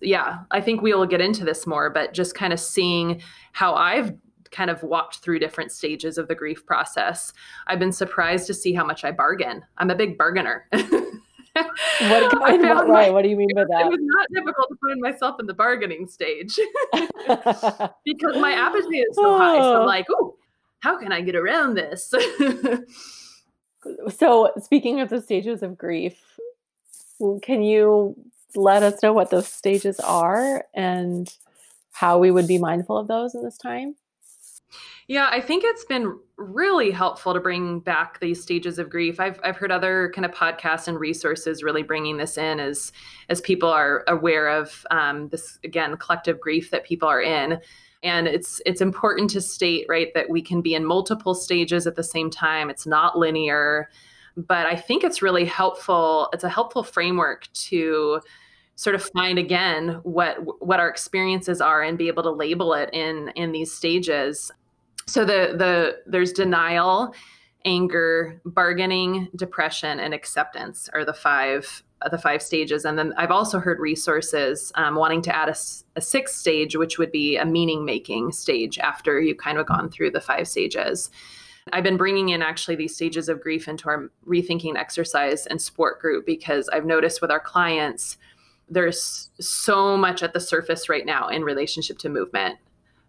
yeah 0.00 0.40
i 0.50 0.60
think 0.60 0.82
we 0.82 0.94
will 0.94 1.06
get 1.06 1.20
into 1.20 1.44
this 1.44 1.66
more 1.66 1.90
but 1.90 2.12
just 2.12 2.34
kind 2.34 2.52
of 2.52 2.60
seeing 2.60 3.20
how 3.52 3.74
i've 3.74 4.12
kind 4.52 4.70
of 4.70 4.82
walked 4.82 5.16
through 5.16 5.40
different 5.40 5.72
stages 5.72 6.18
of 6.18 6.28
the 6.28 6.34
grief 6.34 6.64
process, 6.66 7.32
I've 7.66 7.78
been 7.78 7.90
surprised 7.90 8.46
to 8.46 8.54
see 8.54 8.72
how 8.74 8.84
much 8.84 9.02
I 9.02 9.10
bargain. 9.10 9.64
I'm 9.78 9.90
a 9.90 9.96
big 9.96 10.16
bargainer. 10.16 10.68
what, 11.54 11.68
I 12.42 12.58
found 12.60 12.88
my, 12.88 13.10
what 13.10 13.22
do 13.22 13.28
you 13.28 13.36
mean 13.36 13.48
by 13.54 13.64
that? 13.64 13.86
It 13.86 13.90
was 13.90 14.00
not 14.00 14.26
difficult 14.32 14.68
to 14.68 14.76
find 14.86 15.00
myself 15.00 15.40
in 15.40 15.46
the 15.46 15.54
bargaining 15.54 16.06
stage 16.06 16.58
because 18.04 18.36
my 18.38 18.52
appetite 18.52 19.04
is 19.10 19.16
so 19.16 19.38
high. 19.38 19.58
So 19.58 19.76
I'm 19.76 19.82
oh. 19.82 19.86
like, 19.86 20.06
oh, 20.10 20.36
how 20.80 20.98
can 20.98 21.12
I 21.12 21.20
get 21.20 21.36
around 21.36 21.74
this? 21.74 22.12
so 24.16 24.50
speaking 24.60 25.00
of 25.00 25.10
the 25.10 25.20
stages 25.20 25.62
of 25.62 25.76
grief, 25.76 26.18
can 27.42 27.62
you 27.62 28.16
let 28.54 28.82
us 28.82 29.02
know 29.02 29.12
what 29.12 29.30
those 29.30 29.48
stages 29.48 30.00
are 30.00 30.64
and 30.74 31.34
how 31.92 32.18
we 32.18 32.30
would 32.30 32.48
be 32.48 32.58
mindful 32.58 32.96
of 32.96 33.08
those 33.08 33.34
in 33.34 33.42
this 33.42 33.58
time? 33.58 33.94
Yeah, 35.08 35.28
I 35.30 35.40
think 35.40 35.64
it's 35.64 35.84
been 35.84 36.18
really 36.36 36.90
helpful 36.90 37.34
to 37.34 37.40
bring 37.40 37.80
back 37.80 38.20
these 38.20 38.42
stages 38.42 38.78
of 38.78 38.88
grief. 38.88 39.20
I've 39.20 39.38
I've 39.44 39.56
heard 39.56 39.72
other 39.72 40.12
kind 40.14 40.24
of 40.24 40.32
podcasts 40.32 40.88
and 40.88 40.98
resources 40.98 41.62
really 41.62 41.82
bringing 41.82 42.16
this 42.16 42.38
in 42.38 42.60
as 42.60 42.92
as 43.28 43.40
people 43.40 43.68
are 43.68 44.04
aware 44.08 44.48
of 44.48 44.86
um, 44.90 45.28
this 45.28 45.58
again 45.64 45.96
collective 45.96 46.40
grief 46.40 46.70
that 46.70 46.84
people 46.84 47.08
are 47.08 47.20
in, 47.20 47.60
and 48.02 48.26
it's 48.28 48.62
it's 48.64 48.80
important 48.80 49.30
to 49.30 49.40
state 49.40 49.86
right 49.88 50.14
that 50.14 50.30
we 50.30 50.40
can 50.40 50.62
be 50.62 50.74
in 50.74 50.84
multiple 50.84 51.34
stages 51.34 51.86
at 51.86 51.96
the 51.96 52.04
same 52.04 52.30
time. 52.30 52.70
It's 52.70 52.86
not 52.86 53.18
linear, 53.18 53.90
but 54.36 54.66
I 54.66 54.76
think 54.76 55.04
it's 55.04 55.20
really 55.20 55.44
helpful. 55.44 56.28
It's 56.32 56.44
a 56.44 56.48
helpful 56.48 56.84
framework 56.84 57.52
to 57.54 58.20
sort 58.76 58.94
of 58.94 59.02
find 59.02 59.38
again 59.38 60.00
what 60.02 60.38
what 60.64 60.80
our 60.80 60.88
experiences 60.88 61.60
are 61.60 61.82
and 61.82 61.98
be 61.98 62.08
able 62.08 62.22
to 62.22 62.30
label 62.30 62.72
it 62.72 62.88
in 62.92 63.28
in 63.36 63.52
these 63.52 63.72
stages 63.72 64.50
so 65.06 65.24
the 65.24 65.54
the 65.56 65.98
there's 66.06 66.32
denial 66.32 67.14
anger 67.64 68.40
bargaining 68.44 69.28
depression 69.36 70.00
and 70.00 70.12
acceptance 70.12 70.88
are 70.92 71.04
the 71.04 71.14
five 71.14 71.82
the 72.10 72.18
five 72.18 72.42
stages 72.42 72.84
and 72.84 72.98
then 72.98 73.12
i've 73.16 73.30
also 73.30 73.60
heard 73.60 73.78
resources 73.78 74.72
um, 74.74 74.96
wanting 74.96 75.22
to 75.22 75.34
add 75.34 75.48
a, 75.48 75.54
a 75.94 76.00
sixth 76.00 76.36
stage 76.36 76.76
which 76.76 76.98
would 76.98 77.12
be 77.12 77.36
a 77.36 77.44
meaning 77.44 77.84
making 77.84 78.32
stage 78.32 78.78
after 78.80 79.20
you've 79.20 79.38
kind 79.38 79.58
of 79.58 79.66
gone 79.66 79.88
through 79.88 80.10
the 80.10 80.20
five 80.20 80.48
stages 80.48 81.10
I've 81.72 81.84
been 81.84 81.96
bringing 81.96 82.30
in 82.30 82.42
actually 82.42 82.76
these 82.76 82.94
stages 82.94 83.28
of 83.28 83.40
grief 83.40 83.68
into 83.68 83.88
our 83.88 84.10
rethinking 84.26 84.76
exercise 84.76 85.46
and 85.46 85.60
sport 85.60 86.00
group 86.00 86.26
because 86.26 86.68
I've 86.70 86.84
noticed 86.84 87.20
with 87.20 87.30
our 87.30 87.40
clients, 87.40 88.16
there's 88.68 89.30
so 89.38 89.96
much 89.96 90.22
at 90.22 90.32
the 90.32 90.40
surface 90.40 90.88
right 90.88 91.06
now 91.06 91.28
in 91.28 91.44
relationship 91.44 91.98
to 91.98 92.08
movement. 92.08 92.58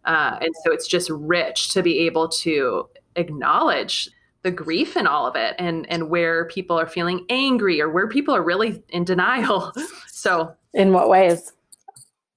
Uh, 0.06 0.38
and 0.42 0.54
so 0.64 0.72
it's 0.72 0.88
just 0.88 1.10
rich 1.10 1.70
to 1.70 1.82
be 1.82 2.00
able 2.00 2.28
to 2.28 2.88
acknowledge 3.16 4.10
the 4.44 4.52
grief 4.52 4.98
in 4.98 5.08
all 5.08 5.26
of 5.26 5.36
it 5.36 5.56
and 5.58 5.90
and 5.90 6.10
where 6.10 6.46
people 6.46 6.78
are 6.78 6.86
feeling 6.86 7.26
angry 7.30 7.82
or 7.82 7.90
where 7.90 8.08
people 8.08 8.36
are 8.36 8.44
really 8.44 8.84
in 8.90 9.04
denial. 9.04 9.72
So 10.08 10.56
in 10.74 10.94
what 10.94 11.10
ways? 11.10 11.52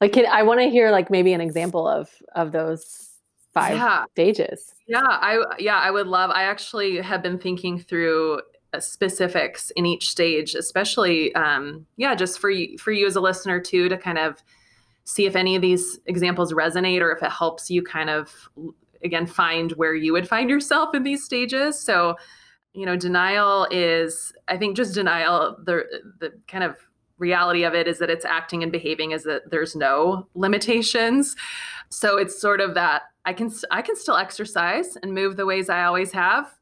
Like 0.00 0.12
can, 0.12 0.26
i 0.26 0.42
want 0.42 0.60
to 0.60 0.68
hear 0.68 0.90
like 0.90 1.08
maybe 1.08 1.32
an 1.32 1.40
example 1.40 1.86
of 1.86 2.10
of 2.34 2.50
those 2.50 3.10
five 3.54 3.76
yeah. 3.76 4.04
stages. 4.12 4.74
Yeah 4.88 5.02
i 5.04 5.42
yeah 5.60 5.78
i 5.78 5.90
would 5.90 6.08
love 6.08 6.30
i 6.30 6.42
actually 6.42 7.00
have 7.00 7.22
been 7.22 7.38
thinking 7.38 7.78
through 7.78 8.40
uh, 8.74 8.80
specifics 8.80 9.70
in 9.76 9.86
each 9.86 10.08
stage 10.08 10.56
especially 10.56 11.32
um 11.36 11.86
yeah 11.96 12.16
just 12.16 12.40
for 12.40 12.50
you 12.50 12.76
for 12.76 12.90
you 12.90 13.06
as 13.06 13.14
a 13.14 13.20
listener 13.20 13.60
too 13.60 13.88
to 13.88 13.96
kind 13.96 14.18
of 14.18 14.42
see 15.06 15.24
if 15.24 15.34
any 15.34 15.56
of 15.56 15.62
these 15.62 15.98
examples 16.06 16.52
resonate 16.52 17.00
or 17.00 17.10
if 17.12 17.22
it 17.22 17.30
helps 17.30 17.70
you 17.70 17.82
kind 17.82 18.10
of 18.10 18.50
again 19.02 19.26
find 19.26 19.72
where 19.72 19.94
you 19.94 20.12
would 20.12 20.28
find 20.28 20.50
yourself 20.50 20.94
in 20.94 21.04
these 21.04 21.24
stages. 21.24 21.80
So 21.80 22.16
you 22.76 22.84
know 22.84 22.94
denial 22.94 23.66
is 23.70 24.34
i 24.48 24.56
think 24.56 24.76
just 24.76 24.94
denial 24.94 25.56
the 25.64 25.82
the 26.20 26.30
kind 26.46 26.62
of 26.62 26.76
reality 27.18 27.64
of 27.64 27.72
it 27.72 27.88
is 27.88 27.98
that 27.98 28.10
it's 28.10 28.26
acting 28.26 28.62
and 28.62 28.70
behaving 28.70 29.14
as 29.14 29.22
that 29.24 29.50
there's 29.50 29.74
no 29.74 30.28
limitations. 30.34 31.34
So 31.88 32.18
it's 32.18 32.38
sort 32.38 32.60
of 32.60 32.74
that 32.74 33.04
i 33.24 33.32
can 33.32 33.50
i 33.70 33.80
can 33.80 33.96
still 33.96 34.16
exercise 34.16 34.98
and 35.02 35.14
move 35.14 35.36
the 35.36 35.46
ways 35.46 35.70
i 35.70 35.84
always 35.84 36.12
have. 36.12 36.52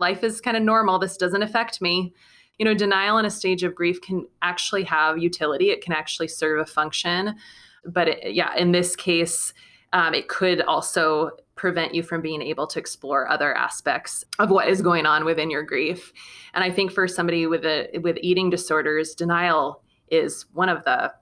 Life 0.00 0.24
is 0.24 0.40
kind 0.40 0.56
of 0.56 0.62
normal. 0.62 0.98
This 0.98 1.16
doesn't 1.16 1.42
affect 1.42 1.80
me. 1.80 2.12
You 2.58 2.64
know 2.64 2.74
denial 2.74 3.18
in 3.18 3.24
a 3.24 3.30
stage 3.30 3.62
of 3.62 3.76
grief 3.76 4.00
can 4.00 4.26
actually 4.42 4.82
have 4.84 5.18
utility. 5.18 5.70
It 5.70 5.82
can 5.82 5.92
actually 5.92 6.28
serve 6.28 6.60
a 6.60 6.66
function 6.66 7.36
but 7.84 8.08
it, 8.08 8.34
yeah, 8.34 8.54
in 8.56 8.72
this 8.72 8.96
case, 8.96 9.52
um, 9.92 10.14
it 10.14 10.28
could 10.28 10.60
also 10.62 11.30
prevent 11.56 11.94
you 11.94 12.02
from 12.02 12.22
being 12.22 12.40
able 12.40 12.66
to 12.66 12.78
explore 12.78 13.28
other 13.28 13.54
aspects 13.54 14.24
of 14.38 14.50
what 14.50 14.68
is 14.68 14.80
going 14.80 15.04
on 15.04 15.24
within 15.24 15.50
your 15.50 15.62
grief. 15.62 16.12
And 16.54 16.64
I 16.64 16.70
think 16.70 16.90
for 16.92 17.06
somebody 17.06 17.46
with 17.46 17.64
a 17.64 17.98
with 17.98 18.16
eating 18.22 18.48
disorders, 18.48 19.14
denial 19.14 19.82
is 20.08 20.46
one 20.52 20.68
of 20.68 20.84
the 20.84 21.12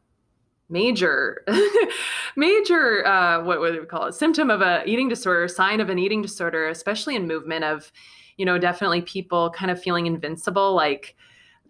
major 0.68 1.44
major 2.36 3.06
uh, 3.06 3.42
what 3.42 3.60
would 3.60 3.80
we 3.80 3.86
call 3.86 4.06
it 4.06 4.14
symptom 4.14 4.50
of 4.50 4.60
a 4.60 4.82
eating 4.86 5.08
disorder 5.08 5.48
sign 5.48 5.80
of 5.80 5.88
an 5.88 5.98
eating 5.98 6.20
disorder 6.20 6.68
especially 6.68 7.16
in 7.16 7.26
movement 7.26 7.64
of 7.64 7.90
you 8.36 8.44
know 8.44 8.58
definitely 8.58 9.00
people 9.00 9.50
kind 9.50 9.70
of 9.70 9.80
feeling 9.82 10.06
invincible 10.06 10.74
like 10.74 11.16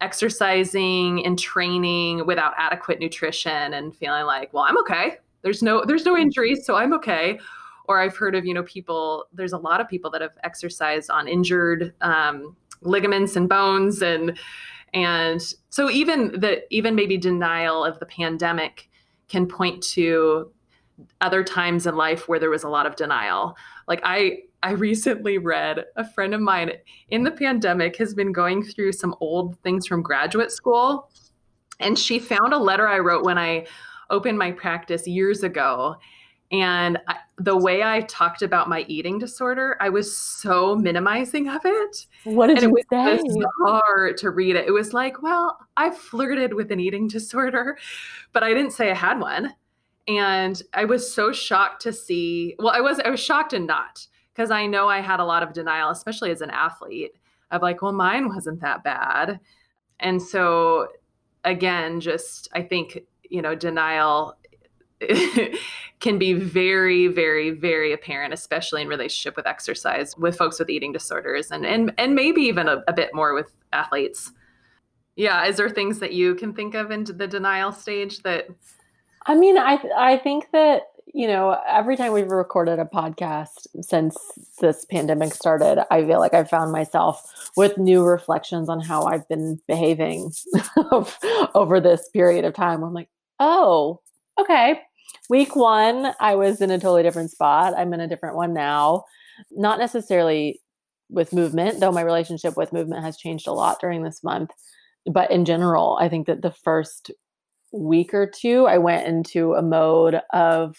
exercising 0.01 1.25
and 1.25 1.37
training 1.37 2.25
without 2.25 2.53
adequate 2.57 2.99
nutrition 2.99 3.73
and 3.73 3.95
feeling 3.95 4.25
like, 4.25 4.53
well, 4.53 4.63
I'm 4.63 4.77
okay. 4.79 5.17
There's 5.41 5.63
no 5.63 5.83
there's 5.85 6.05
no 6.05 6.17
injuries, 6.17 6.65
so 6.65 6.75
I'm 6.75 6.93
okay. 6.93 7.39
Or 7.87 7.99
I've 7.99 8.15
heard 8.15 8.35
of 8.35 8.45
you 8.45 8.53
know 8.53 8.63
people. 8.63 9.25
There's 9.33 9.53
a 9.53 9.57
lot 9.57 9.81
of 9.81 9.87
people 9.87 10.11
that 10.11 10.21
have 10.21 10.37
exercised 10.43 11.09
on 11.09 11.27
injured 11.27 11.93
um, 12.01 12.55
ligaments 12.81 13.35
and 13.35 13.47
bones, 13.47 14.01
and 14.01 14.37
and 14.93 15.41
so 15.69 15.89
even 15.89 16.39
the 16.39 16.63
even 16.73 16.95
maybe 16.95 17.17
denial 17.17 17.85
of 17.85 17.99
the 17.99 18.05
pandemic 18.05 18.89
can 19.27 19.47
point 19.47 19.81
to 19.83 20.51
other 21.21 21.43
times 21.43 21.87
in 21.87 21.95
life 21.95 22.27
where 22.27 22.39
there 22.39 22.49
was 22.49 22.63
a 22.63 22.69
lot 22.69 22.85
of 22.85 22.95
denial. 22.95 23.55
Like 23.87 24.01
I 24.03 24.39
I 24.61 24.71
recently 24.71 25.37
read 25.37 25.85
a 25.95 26.09
friend 26.11 26.33
of 26.33 26.41
mine 26.41 26.71
in 27.09 27.23
the 27.23 27.31
pandemic 27.31 27.95
has 27.97 28.13
been 28.13 28.31
going 28.31 28.63
through 28.63 28.91
some 28.91 29.15
old 29.21 29.57
things 29.59 29.87
from 29.87 30.01
graduate 30.01 30.51
school. 30.51 31.09
And 31.79 31.97
she 31.97 32.19
found 32.19 32.53
a 32.53 32.57
letter 32.57 32.87
I 32.87 32.99
wrote 32.99 33.23
when 33.23 33.37
I 33.37 33.67
opened 34.09 34.37
my 34.37 34.51
practice 34.51 35.07
years 35.07 35.43
ago. 35.43 35.95
And 36.51 36.97
I, 37.07 37.15
the 37.37 37.55
way 37.55 37.83
I 37.83 38.01
talked 38.01 38.41
about 38.41 38.67
my 38.67 38.83
eating 38.87 39.19
disorder, 39.19 39.77
I 39.79 39.89
was 39.89 40.17
so 40.17 40.75
minimizing 40.75 41.47
of 41.47 41.61
it. 41.63 42.07
What 42.23 42.47
did 42.47 42.57
and 42.57 42.63
you 42.63 42.69
it 42.69 42.85
was 42.91 43.33
say? 43.33 43.45
hard 43.63 44.17
to 44.17 44.31
read 44.31 44.55
it. 44.55 44.67
It 44.67 44.71
was 44.71 44.91
like, 44.91 45.21
well, 45.21 45.57
I 45.77 45.91
flirted 45.91 46.55
with 46.55 46.71
an 46.71 46.79
eating 46.79 47.07
disorder, 47.07 47.77
but 48.33 48.43
I 48.43 48.53
didn't 48.53 48.73
say 48.73 48.89
I 48.89 48.95
had 48.95 49.19
one. 49.19 49.53
And 50.07 50.61
I 50.73 50.85
was 50.85 51.13
so 51.13 51.31
shocked 51.31 51.81
to 51.83 51.93
see. 51.93 52.55
Well, 52.57 52.73
I 52.73 52.81
was 52.81 52.99
I 52.99 53.09
was 53.09 53.19
shocked 53.19 53.53
and 53.53 53.67
not 53.67 54.07
because 54.33 54.51
I 54.51 54.67
know 54.67 54.87
I 54.87 55.01
had 55.01 55.19
a 55.19 55.25
lot 55.25 55.43
of 55.43 55.53
denial, 55.53 55.89
especially 55.89 56.31
as 56.31 56.41
an 56.41 56.49
athlete, 56.49 57.11
of 57.51 57.61
like, 57.61 57.81
well, 57.81 57.91
mine 57.91 58.29
wasn't 58.29 58.61
that 58.61 58.83
bad. 58.83 59.39
And 59.99 60.21
so, 60.21 60.87
again, 61.43 61.99
just 61.99 62.47
I 62.53 62.61
think, 62.61 62.99
you 63.29 63.41
know, 63.41 63.53
denial 63.53 64.37
can 65.99 66.17
be 66.17 66.33
very, 66.33 67.07
very, 67.07 67.51
very 67.51 67.91
apparent, 67.93 68.33
especially 68.33 68.81
in 68.81 68.87
relationship 68.87 69.35
with 69.35 69.47
exercise, 69.47 70.15
with 70.17 70.37
folks 70.37 70.59
with 70.59 70.69
eating 70.69 70.91
disorders, 70.91 71.51
and 71.51 71.65
and 71.65 71.93
and 71.97 72.15
maybe 72.15 72.41
even 72.41 72.67
a, 72.67 72.83
a 72.87 72.93
bit 72.93 73.13
more 73.13 73.33
with 73.33 73.51
athletes. 73.73 74.31
Yeah, 75.15 75.45
is 75.45 75.57
there 75.57 75.69
things 75.69 75.99
that 75.99 76.13
you 76.13 76.35
can 76.35 76.53
think 76.53 76.75
of 76.75 76.91
in 76.91 77.03
the 77.03 77.27
denial 77.27 77.71
stage 77.71 78.23
that? 78.23 78.47
I 79.29 79.35
mean, 79.35 79.59
I 79.59 79.79
I 79.95 80.17
think 80.17 80.47
that 80.53 80.87
you 81.13 81.27
know, 81.27 81.55
every 81.67 81.95
time 81.95 82.13
we've 82.13 82.31
recorded 82.31 82.79
a 82.79 82.85
podcast 82.85 83.67
since 83.81 84.17
this 84.59 84.85
pandemic 84.85 85.35
started, 85.35 85.85
I 85.91 86.03
feel 86.03 86.19
like 86.19 86.33
I've 86.33 86.49
found 86.49 86.71
myself 86.71 87.51
with 87.55 87.77
new 87.77 88.03
reflections 88.03 88.69
on 88.69 88.79
how 88.79 89.03
I've 89.03 89.27
been 89.27 89.59
behaving 89.67 90.31
over 91.55 91.79
this 91.79 92.09
period 92.09 92.43
of 92.43 92.55
time. 92.55 92.83
I'm 92.83 92.93
like, 92.93 93.09
oh, 93.39 94.01
okay. 94.39 94.81
Week 95.29 95.55
one, 95.55 96.11
I 96.19 96.33
was 96.35 96.59
in 96.59 96.71
a 96.71 96.79
totally 96.79 97.03
different 97.03 97.29
spot. 97.29 97.75
I'm 97.77 97.93
in 97.93 97.99
a 97.99 98.07
different 98.07 98.35
one 98.35 98.53
now. 98.53 99.05
Not 99.51 99.77
necessarily 99.77 100.59
with 101.09 101.33
movement, 101.33 101.79
though 101.79 101.91
my 101.91 102.01
relationship 102.01 102.57
with 102.57 102.73
movement 102.73 103.03
has 103.03 103.17
changed 103.17 103.47
a 103.47 103.53
lot 103.53 103.79
during 103.79 104.03
this 104.03 104.23
month. 104.23 104.49
But 105.05 105.29
in 105.31 105.45
general, 105.45 105.97
I 105.99 106.09
think 106.09 106.27
that 106.27 106.41
the 106.41 106.51
first 106.51 107.11
week 107.71 108.13
or 108.13 108.29
two, 108.29 108.65
I 108.65 108.77
went 108.77 109.07
into 109.07 109.53
a 109.53 109.61
mode 109.61 110.21
of 110.33 110.75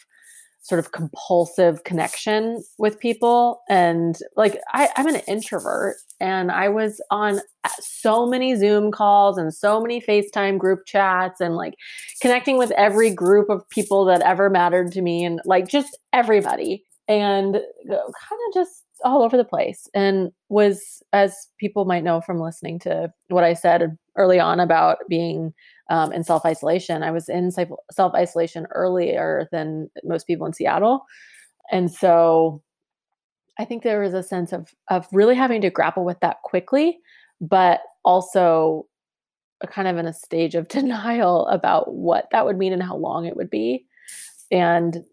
sort 0.62 0.78
of 0.78 0.92
compulsive 0.92 1.84
connection 1.84 2.62
with 2.78 2.98
people 3.00 3.62
and 3.68 4.18
like 4.36 4.60
I, 4.72 4.90
i'm 4.96 5.08
an 5.08 5.22
introvert 5.26 5.96
and 6.20 6.52
i 6.52 6.68
was 6.68 7.00
on 7.10 7.38
uh, 7.64 7.68
so 7.80 8.26
many 8.26 8.54
zoom 8.56 8.92
calls 8.92 9.38
and 9.38 9.54
so 9.54 9.80
many 9.80 10.02
facetime 10.02 10.58
group 10.58 10.80
chats 10.86 11.40
and 11.40 11.56
like 11.56 11.74
connecting 12.20 12.58
with 12.58 12.72
every 12.72 13.10
group 13.10 13.48
of 13.48 13.68
people 13.70 14.04
that 14.04 14.20
ever 14.20 14.50
mattered 14.50 14.92
to 14.92 15.02
me 15.02 15.24
and 15.24 15.40
like 15.46 15.66
just 15.66 15.98
everybody 16.12 16.84
and 17.08 17.54
kind 17.54 18.40
of 18.48 18.54
just 18.54 18.84
all 19.02 19.22
over 19.22 19.38
the 19.38 19.44
place 19.44 19.88
and 19.94 20.30
was 20.50 21.02
as 21.14 21.48
people 21.58 21.86
might 21.86 22.04
know 22.04 22.20
from 22.20 22.38
listening 22.38 22.78
to 22.78 23.10
what 23.28 23.44
i 23.44 23.54
said 23.54 23.96
early 24.16 24.38
on 24.38 24.60
about 24.60 24.98
being 25.08 25.54
um, 25.90 26.12
in 26.12 26.24
self-isolation 26.24 27.02
i 27.02 27.10
was 27.10 27.28
in 27.28 27.50
self-isolation 27.50 28.66
earlier 28.72 29.48
than 29.52 29.90
most 30.04 30.26
people 30.26 30.46
in 30.46 30.52
seattle 30.52 31.04
and 31.70 31.92
so 31.92 32.62
i 33.58 33.64
think 33.64 33.82
there 33.82 34.00
was 34.00 34.14
a 34.14 34.22
sense 34.22 34.52
of 34.52 34.74
of 34.88 35.06
really 35.12 35.34
having 35.34 35.60
to 35.60 35.70
grapple 35.70 36.04
with 36.04 36.18
that 36.20 36.38
quickly 36.42 36.98
but 37.40 37.80
also 38.04 38.86
kind 39.68 39.88
of 39.88 39.98
in 39.98 40.06
a 40.06 40.12
stage 40.12 40.54
of 40.54 40.68
denial 40.68 41.46
about 41.48 41.94
what 41.94 42.28
that 42.32 42.46
would 42.46 42.56
mean 42.56 42.72
and 42.72 42.82
how 42.82 42.96
long 42.96 43.26
it 43.26 43.36
would 43.36 43.50
be 43.50 43.84
and 44.50 45.04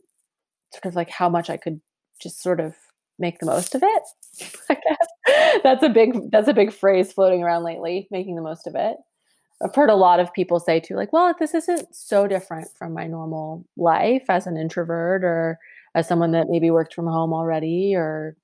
sort 0.74 0.86
of 0.86 0.96
like 0.96 1.10
how 1.10 1.28
much 1.28 1.50
i 1.50 1.58
could 1.58 1.82
just 2.22 2.42
sort 2.42 2.60
of 2.60 2.74
make 3.20 3.40
the 3.40 3.46
most 3.46 3.76
of 3.76 3.84
it. 3.84 4.04
I 4.70 4.76
guess 4.76 5.62
that's 5.64 5.84
a 5.84 5.90
big 5.90 6.32
that's 6.32 6.48
a 6.48 6.54
big 6.54 6.72
phrase 6.72 7.12
floating 7.12 7.44
around 7.44 7.64
lately, 7.64 8.08
making 8.12 8.36
the 8.36 8.42
most 8.42 8.68
of 8.68 8.76
it. 8.76 8.98
I've 9.64 9.74
heard 9.74 9.90
a 9.90 9.96
lot 9.96 10.20
of 10.20 10.34
people 10.34 10.60
say 10.60 10.80
too, 10.80 10.96
like, 10.96 11.12
well, 11.12 11.34
this 11.40 11.54
isn't 11.54 11.96
so 11.96 12.28
different 12.28 12.70
from 12.78 12.94
my 12.94 13.08
normal 13.08 13.66
life 13.76 14.26
as 14.30 14.46
an 14.46 14.56
introvert 14.56 15.24
or 15.24 15.58
as 15.96 16.08
someone 16.08 16.32
that 16.32 16.48
maybe 16.50 16.70
worked 16.70 16.94
from 16.94 17.08
home 17.08 17.34
already 17.34 17.96
or 17.96 18.36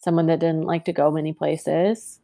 someone 0.00 0.26
that 0.26 0.40
didn't 0.40 0.64
like 0.64 0.84
to 0.84 0.92
go 0.92 1.10
many 1.10 1.32
places. 1.32 2.20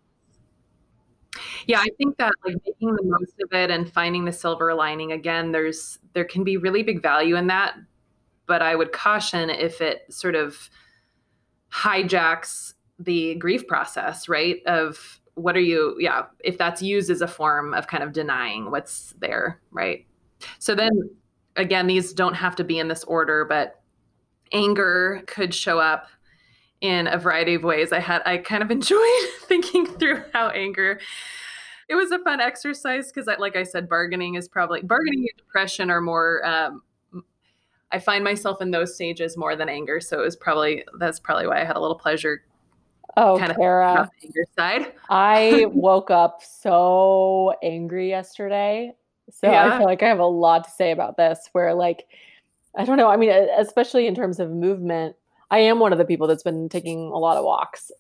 Yeah, 1.67 1.81
I 1.81 1.89
think 1.97 2.17
that 2.19 2.33
like 2.45 2.57
making 2.67 2.95
the 2.95 3.05
most 3.05 3.35
of 3.43 3.53
it 3.53 3.71
and 3.71 3.91
finding 3.91 4.25
the 4.25 4.33
silver 4.33 4.75
lining 4.75 5.13
again, 5.13 5.53
there's 5.53 5.99
there 6.13 6.25
can 6.25 6.45
be 6.45 6.57
really 6.57 6.83
big 6.83 7.03
value 7.03 7.37
in 7.37 7.47
that. 7.47 7.75
But 8.47 8.63
I 8.63 8.75
would 8.75 8.93
caution 8.93 9.51
if 9.51 9.81
it 9.81 10.03
sort 10.11 10.35
of 10.35 10.71
hijacks 11.73 12.75
the 12.99 13.35
grief 13.37 13.67
process, 13.67 14.29
right? 14.29 14.57
Of 14.67 15.21
what 15.39 15.57
are 15.57 15.61
you, 15.61 15.97
yeah, 15.99 16.25
if 16.45 16.59
that's 16.59 16.83
used 16.83 17.11
as 17.11 17.21
a 17.21 17.29
form 17.29 17.75
of 17.75 17.87
kind 17.87 18.03
of 18.03 18.13
denying 18.13 18.71
what's 18.71 19.15
there, 19.21 19.61
right? 19.71 20.07
So 20.59 20.75
then 20.75 20.91
again, 21.57 21.87
these 21.87 22.13
don't 22.13 22.35
have 22.35 22.57
to 22.57 22.65
be 22.65 22.79
in 22.79 22.89
this 22.89 23.05
order, 23.05 23.45
but 23.45 23.81
anger 24.53 25.23
could 25.27 25.55
show 25.55 25.79
up 25.79 26.09
in 26.81 27.07
a 27.09 27.19
variety 27.19 27.55
of 27.55 27.65
ways. 27.65 27.93
I 27.93 28.01
had, 28.01 28.23
I 28.25 28.39
kind 28.39 28.63
of 28.63 28.71
enjoyed 28.73 29.29
thinking 29.43 29.87
through 29.87 30.23
how 30.33 30.49
anger 30.49 31.01
it 31.89 31.95
was 31.95 32.11
a 32.11 32.19
fun 32.19 32.39
exercise 32.39 33.11
because 33.11 33.27
like 33.39 33.57
i 33.57 33.63
said 33.63 33.89
bargaining 33.89 34.35
is 34.35 34.47
probably 34.47 34.83
bargaining 34.83 35.21
and 35.21 35.39
depression 35.39 35.91
are 35.91 36.03
more 36.03 36.45
um, 36.45 36.83
I 37.91 37.99
find 37.99 38.23
myself 38.23 38.61
in 38.61 38.71
those 38.71 38.95
stages 38.95 39.37
more 39.37 39.57
than 39.57 39.69
anger. 39.69 40.01
So 40.01 40.21
it 40.21 40.25
was 40.25 40.37
probably 40.37 40.85
that's 40.99 41.19
probably 41.19 41.47
why 41.47 41.61
I 41.61 41.65
had 41.65 41.77
a 41.77 41.81
little 41.81 41.99
pleasure. 41.99 42.43
Oh, 43.21 43.37
kind 43.39 43.51
of 43.51 43.59
anger 43.59 44.45
side. 44.57 44.93
I 45.11 45.67
woke 45.73 46.11
up 46.11 46.41
so 46.43 47.55
angry 47.63 48.09
yesterday. 48.09 48.93
So 49.31 49.51
yeah. 49.51 49.75
I 49.75 49.79
feel 49.79 49.87
like 49.87 50.03
I 50.03 50.09
have 50.09 50.21
a 50.21 50.27
lot 50.27 50.65
to 50.65 50.71
say 50.71 50.93
about 50.93 51.17
this. 51.17 51.49
Where 51.53 51.75
like, 51.75 52.07
I 52.77 52.85
don't 52.85 52.97
know. 52.97 53.09
I 53.09 53.17
mean, 53.17 53.31
especially 53.31 54.07
in 54.07 54.15
terms 54.15 54.39
of 54.39 54.51
movement, 54.51 55.17
I 55.51 55.59
am 55.59 55.81
one 55.81 55.93
of 55.93 55.99
the 55.99 56.05
people 56.05 56.29
that's 56.29 56.45
been 56.45 56.69
taking 56.69 57.09
a 57.09 57.19
lot 57.19 57.37
of 57.37 57.45
walks. 57.45 57.91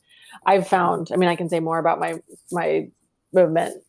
I've 0.47 0.69
found. 0.69 1.09
I 1.13 1.17
mean, 1.17 1.29
I 1.29 1.35
can 1.37 1.49
say 1.49 1.59
more 1.59 1.79
about 1.79 1.99
my 1.99 2.21
my 2.53 2.89
movement 3.33 3.83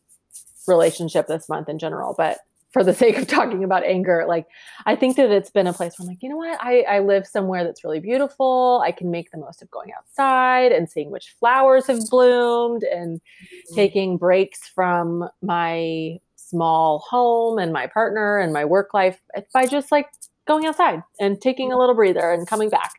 relationship 0.67 1.27
this 1.27 1.47
month 1.47 1.69
in 1.69 1.77
general, 1.77 2.15
but 2.17 2.39
for 2.71 2.83
the 2.83 2.93
sake 3.01 3.17
of 3.17 3.27
talking 3.27 3.63
about 3.63 3.83
anger 3.83 4.25
like 4.27 4.45
i 4.85 4.95
think 4.95 5.15
that 5.15 5.31
it's 5.31 5.49
been 5.49 5.67
a 5.67 5.73
place 5.73 5.97
where 5.97 6.05
i'm 6.05 6.09
like 6.09 6.19
you 6.21 6.29
know 6.29 6.37
what? 6.37 6.57
I, 6.61 6.81
I 6.81 6.99
live 6.99 7.25
somewhere 7.25 7.63
that's 7.63 7.83
really 7.83 7.99
beautiful. 7.99 8.81
I 8.83 8.91
can 8.91 9.11
make 9.11 9.31
the 9.31 9.37
most 9.37 9.61
of 9.61 9.71
going 9.71 9.91
outside 9.97 10.71
and 10.71 10.89
seeing 10.89 11.11
which 11.11 11.35
flowers 11.39 11.87
have 11.87 12.09
bloomed 12.09 12.83
and 12.83 13.19
mm-hmm. 13.19 13.75
taking 13.75 14.17
breaks 14.17 14.67
from 14.67 15.29
my 15.41 16.19
small 16.35 16.99
home 16.99 17.59
and 17.59 17.71
my 17.71 17.87
partner 17.87 18.39
and 18.39 18.53
my 18.53 18.65
work 18.65 18.93
life 18.93 19.19
by 19.53 19.65
just 19.65 19.91
like 19.91 20.07
going 20.47 20.65
outside 20.65 21.03
and 21.19 21.39
taking 21.41 21.71
a 21.71 21.77
little 21.77 21.95
breather 21.95 22.31
and 22.31 22.47
coming 22.47 22.69
back. 22.69 22.93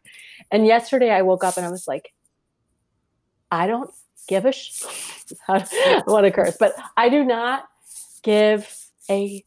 And 0.51 0.66
yesterday 0.66 1.11
i 1.11 1.23
woke 1.23 1.44
up 1.44 1.57
and 1.57 1.66
i 1.66 1.71
was 1.71 1.87
like 1.87 2.12
i 3.51 3.66
don't 3.66 3.90
give 4.29 4.44
a 4.44 4.53
sh- 4.53 4.85
what 6.05 6.25
a 6.25 6.31
curse 6.31 6.57
but 6.59 6.73
i 6.97 7.09
do 7.09 7.25
not 7.25 7.64
give 8.23 8.73
a 9.09 9.44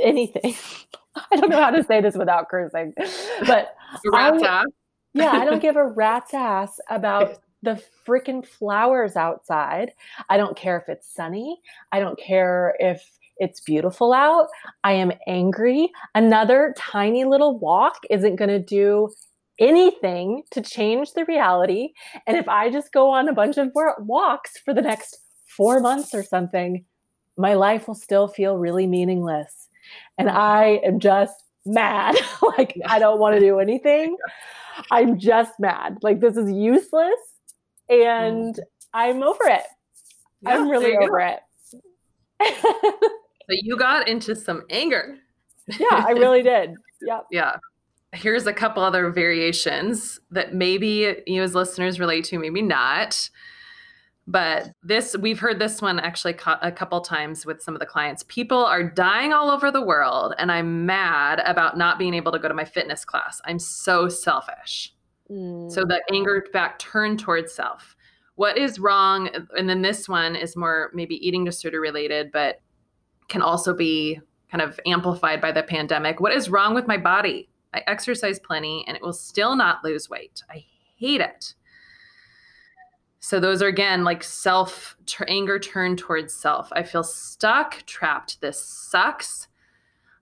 anything. 0.00 0.54
I 1.30 1.36
don't 1.36 1.50
know 1.50 1.62
how 1.62 1.70
to 1.70 1.82
say 1.82 2.00
this 2.00 2.16
without 2.16 2.48
cursing, 2.48 2.92
but 3.46 3.74
I, 4.12 4.28
ass. 4.28 4.64
yeah, 5.14 5.30
I 5.30 5.44
don't 5.44 5.62
give 5.62 5.76
a 5.76 5.86
rat's 5.86 6.34
ass 6.34 6.78
about 6.90 7.38
the 7.62 7.82
freaking 8.06 8.46
flowers 8.46 9.16
outside. 9.16 9.92
I 10.28 10.36
don't 10.36 10.56
care 10.56 10.76
if 10.78 10.88
it's 10.88 11.12
sunny. 11.12 11.60
I 11.90 12.00
don't 12.00 12.18
care 12.18 12.76
if 12.78 13.02
it's 13.38 13.60
beautiful 13.60 14.12
out. 14.12 14.48
I 14.84 14.92
am 14.92 15.12
angry. 15.26 15.90
Another 16.14 16.74
tiny 16.76 17.24
little 17.24 17.58
walk 17.58 18.00
isn't 18.10 18.36
going 18.36 18.50
to 18.50 18.58
do 18.58 19.10
anything 19.58 20.42
to 20.50 20.60
change 20.60 21.12
the 21.12 21.24
reality. 21.24 21.92
And 22.26 22.36
if 22.36 22.48
I 22.48 22.70
just 22.70 22.92
go 22.92 23.10
on 23.10 23.28
a 23.28 23.34
bunch 23.34 23.56
of 23.56 23.70
walks 23.98 24.58
for 24.64 24.74
the 24.74 24.82
next 24.82 25.18
four 25.56 25.80
months 25.80 26.14
or 26.14 26.22
something, 26.22 26.84
my 27.36 27.54
life 27.54 27.86
will 27.88 27.94
still 27.94 28.28
feel 28.28 28.56
really 28.56 28.86
meaningless. 28.86 29.68
And 30.18 30.30
I 30.30 30.80
am 30.84 31.00
just 31.00 31.34
mad. 31.64 32.16
like, 32.58 32.78
I 32.86 32.98
don't 32.98 33.18
want 33.18 33.34
to 33.34 33.40
do 33.40 33.58
anything. 33.60 34.16
I'm 34.90 35.18
just 35.18 35.58
mad. 35.58 35.98
Like, 36.02 36.20
this 36.20 36.36
is 36.36 36.50
useless. 36.50 37.20
And 37.88 38.54
mm. 38.54 38.60
I'm 38.92 39.22
over 39.22 39.44
it. 39.44 39.62
Yeah, 40.42 40.50
I'm 40.50 40.68
really 40.68 40.96
over 40.96 41.18
go. 41.18 41.38
it. 42.40 42.54
so 42.62 43.10
you 43.48 43.76
got 43.76 44.08
into 44.08 44.34
some 44.34 44.62
anger. 44.70 45.16
yeah, 45.78 46.04
I 46.06 46.12
really 46.12 46.42
did. 46.42 46.74
Yeah. 47.02 47.20
Yeah. 47.30 47.56
Here's 48.12 48.46
a 48.46 48.52
couple 48.52 48.82
other 48.82 49.10
variations 49.10 50.20
that 50.30 50.54
maybe 50.54 51.22
you 51.26 51.42
as 51.42 51.54
listeners 51.54 52.00
relate 52.00 52.24
to, 52.26 52.38
maybe 52.38 52.62
not. 52.62 53.28
But 54.28 54.72
this, 54.82 55.16
we've 55.16 55.38
heard 55.38 55.60
this 55.60 55.80
one 55.80 56.00
actually 56.00 56.36
a 56.60 56.72
couple 56.72 57.00
times 57.00 57.46
with 57.46 57.62
some 57.62 57.74
of 57.74 57.80
the 57.80 57.86
clients. 57.86 58.24
People 58.26 58.58
are 58.58 58.82
dying 58.82 59.32
all 59.32 59.50
over 59.50 59.70
the 59.70 59.80
world, 59.80 60.34
and 60.38 60.50
I'm 60.50 60.84
mad 60.84 61.40
about 61.44 61.78
not 61.78 61.98
being 61.98 62.12
able 62.12 62.32
to 62.32 62.38
go 62.38 62.48
to 62.48 62.54
my 62.54 62.64
fitness 62.64 63.04
class. 63.04 63.40
I'm 63.44 63.60
so 63.60 64.08
selfish. 64.08 64.92
Mm. 65.30 65.70
So 65.70 65.84
the 65.84 66.02
anger 66.12 66.44
back 66.52 66.78
turned 66.80 67.20
towards 67.20 67.52
self. 67.52 67.94
What 68.34 68.58
is 68.58 68.80
wrong? 68.80 69.30
And 69.56 69.68
then 69.68 69.82
this 69.82 70.08
one 70.08 70.34
is 70.34 70.56
more 70.56 70.90
maybe 70.92 71.14
eating 71.26 71.44
disorder 71.44 71.80
related, 71.80 72.32
but 72.32 72.60
can 73.28 73.42
also 73.42 73.74
be 73.74 74.20
kind 74.50 74.62
of 74.62 74.78
amplified 74.86 75.40
by 75.40 75.52
the 75.52 75.62
pandemic. 75.62 76.20
What 76.20 76.32
is 76.32 76.50
wrong 76.50 76.74
with 76.74 76.86
my 76.86 76.96
body? 76.96 77.48
I 77.74 77.82
exercise 77.86 78.38
plenty 78.38 78.84
and 78.86 78.96
it 78.96 79.02
will 79.02 79.12
still 79.12 79.56
not 79.56 79.84
lose 79.84 80.08
weight. 80.08 80.42
I 80.50 80.64
hate 80.96 81.20
it. 81.20 81.54
So 83.26 83.40
those 83.40 83.60
are 83.60 83.66
again 83.66 84.04
like 84.04 84.22
self 84.22 84.96
anger 85.26 85.58
turned 85.58 85.98
towards 85.98 86.32
self. 86.32 86.68
I 86.70 86.84
feel 86.84 87.02
stuck, 87.02 87.84
trapped. 87.84 88.40
This 88.40 88.60
sucks. 88.60 89.48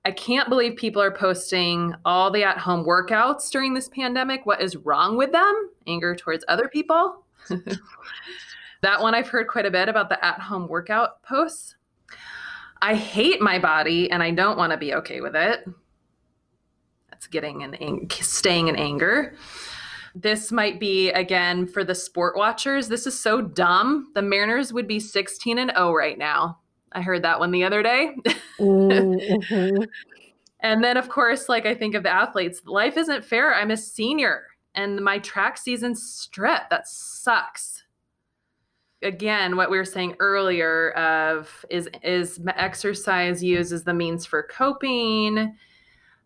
I 0.07 0.11
can't 0.11 0.49
believe 0.49 0.77
people 0.77 1.03
are 1.03 1.11
posting 1.11 1.95
all 2.07 2.31
the 2.31 2.45
at 2.45 2.57
home 2.57 2.83
workouts 2.87 3.51
during 3.51 3.75
this 3.75 3.91
pandemic. 3.91 4.47
What 4.47 4.63
is 4.63 4.77
wrong 4.77 5.19
with 5.19 5.33
them? 5.33 5.69
Anger 5.87 6.17
towards 6.17 6.47
other 6.49 6.67
people. 6.67 7.23
that 8.81 9.03
one 9.03 9.15
I've 9.15 9.29
heard 9.29 9.49
quite 9.49 9.67
a 9.67 9.71
bit 9.71 9.91
about 9.91 10.09
the 10.09 10.25
at 10.25 10.41
home 10.41 10.67
workout 10.67 11.23
posts. 11.23 11.77
I 12.81 12.95
hate 12.95 13.43
my 13.43 13.59
body 13.59 14.11
and 14.11 14.23
I 14.23 14.31
don't 14.31 14.57
want 14.57 14.73
to 14.73 14.79
be 14.79 14.95
okay 14.95 15.21
with 15.21 15.37
it. 15.37 15.69
That's 17.11 17.27
getting 17.27 17.65
an 17.65 18.09
staying 18.11 18.69
in 18.69 18.77
anger. 18.77 19.35
This 20.15 20.53
might 20.53 20.79
be 20.79 21.11
again 21.11 21.67
for 21.67 21.83
the 21.83 21.95
sport 21.95 22.37
watchers. 22.37 22.89
This 22.89 23.07
is 23.07 23.19
so 23.19 23.41
dumb. 23.41 24.13
The 24.15 24.23
Mariners 24.23 24.73
would 24.73 24.87
be 24.87 25.01
16 25.01 25.59
and 25.59 25.73
0 25.75 25.93
right 25.93 26.17
now. 26.17 26.59
I 26.93 27.03
heard 27.03 27.23
that 27.23 27.41
one 27.41 27.51
the 27.51 27.65
other 27.65 27.83
day. 27.83 28.15
mm-hmm. 28.59 29.83
and 30.61 30.85
then, 30.85 30.97
of 30.97 31.09
course, 31.09 31.49
like 31.49 31.67
I 31.67 31.75
think 31.75 31.97
of 31.97 32.05
the 32.05 32.11
athletes, 32.15 32.63
life 32.65 32.97
isn't 32.97 33.25
fair. 33.25 33.53
I'm 33.53 33.73
a 33.73 33.77
senior 33.77 34.45
and 34.75 35.01
my 35.01 35.19
track 35.19 35.59
season 35.59 35.97
strip. 35.97 36.71
That 36.71 36.87
sucks. 36.87 37.83
Again, 39.03 39.57
what 39.57 39.71
we 39.71 39.77
were 39.77 39.85
saying 39.85 40.15
earlier 40.21 40.93
of 40.93 41.65
is 41.69 41.89
is 42.03 42.41
exercise 42.57 43.43
used 43.43 43.73
as 43.73 43.85
the 43.85 43.93
means 43.93 44.25
for 44.25 44.45
coping 44.45 45.57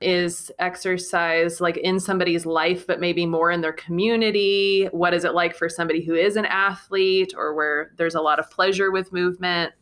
is 0.01 0.51
exercise 0.61 1.61
like 1.61 1.77
in 1.79 1.99
somebody's 1.99 2.47
life, 2.47 2.87
but 2.87 3.01
maybe 3.01 3.27
more 3.27 3.51
in 3.51 3.61
their 3.61 3.73
community? 3.73 4.89
What 4.93 5.13
is 5.15 5.25
it 5.25 5.35
like 5.35 5.57
for 5.57 5.69
somebody 5.69 6.05
who 6.05 6.15
is 6.15 6.37
an 6.37 6.45
athlete 6.45 7.35
or 7.37 7.55
where 7.55 7.93
there's 7.97 8.15
a 8.15 8.21
lot 8.21 8.39
of 8.39 8.51
pleasure 8.51 8.91
with 8.93 9.13
movement? 9.13 9.73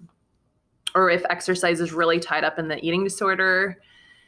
Or 0.94 1.10
if 1.10 1.22
exercise 1.28 1.80
is 1.80 1.92
really 1.92 2.18
tied 2.18 2.44
up 2.44 2.58
in 2.58 2.68
the 2.68 2.82
eating 2.84 3.04
disorder. 3.04 3.76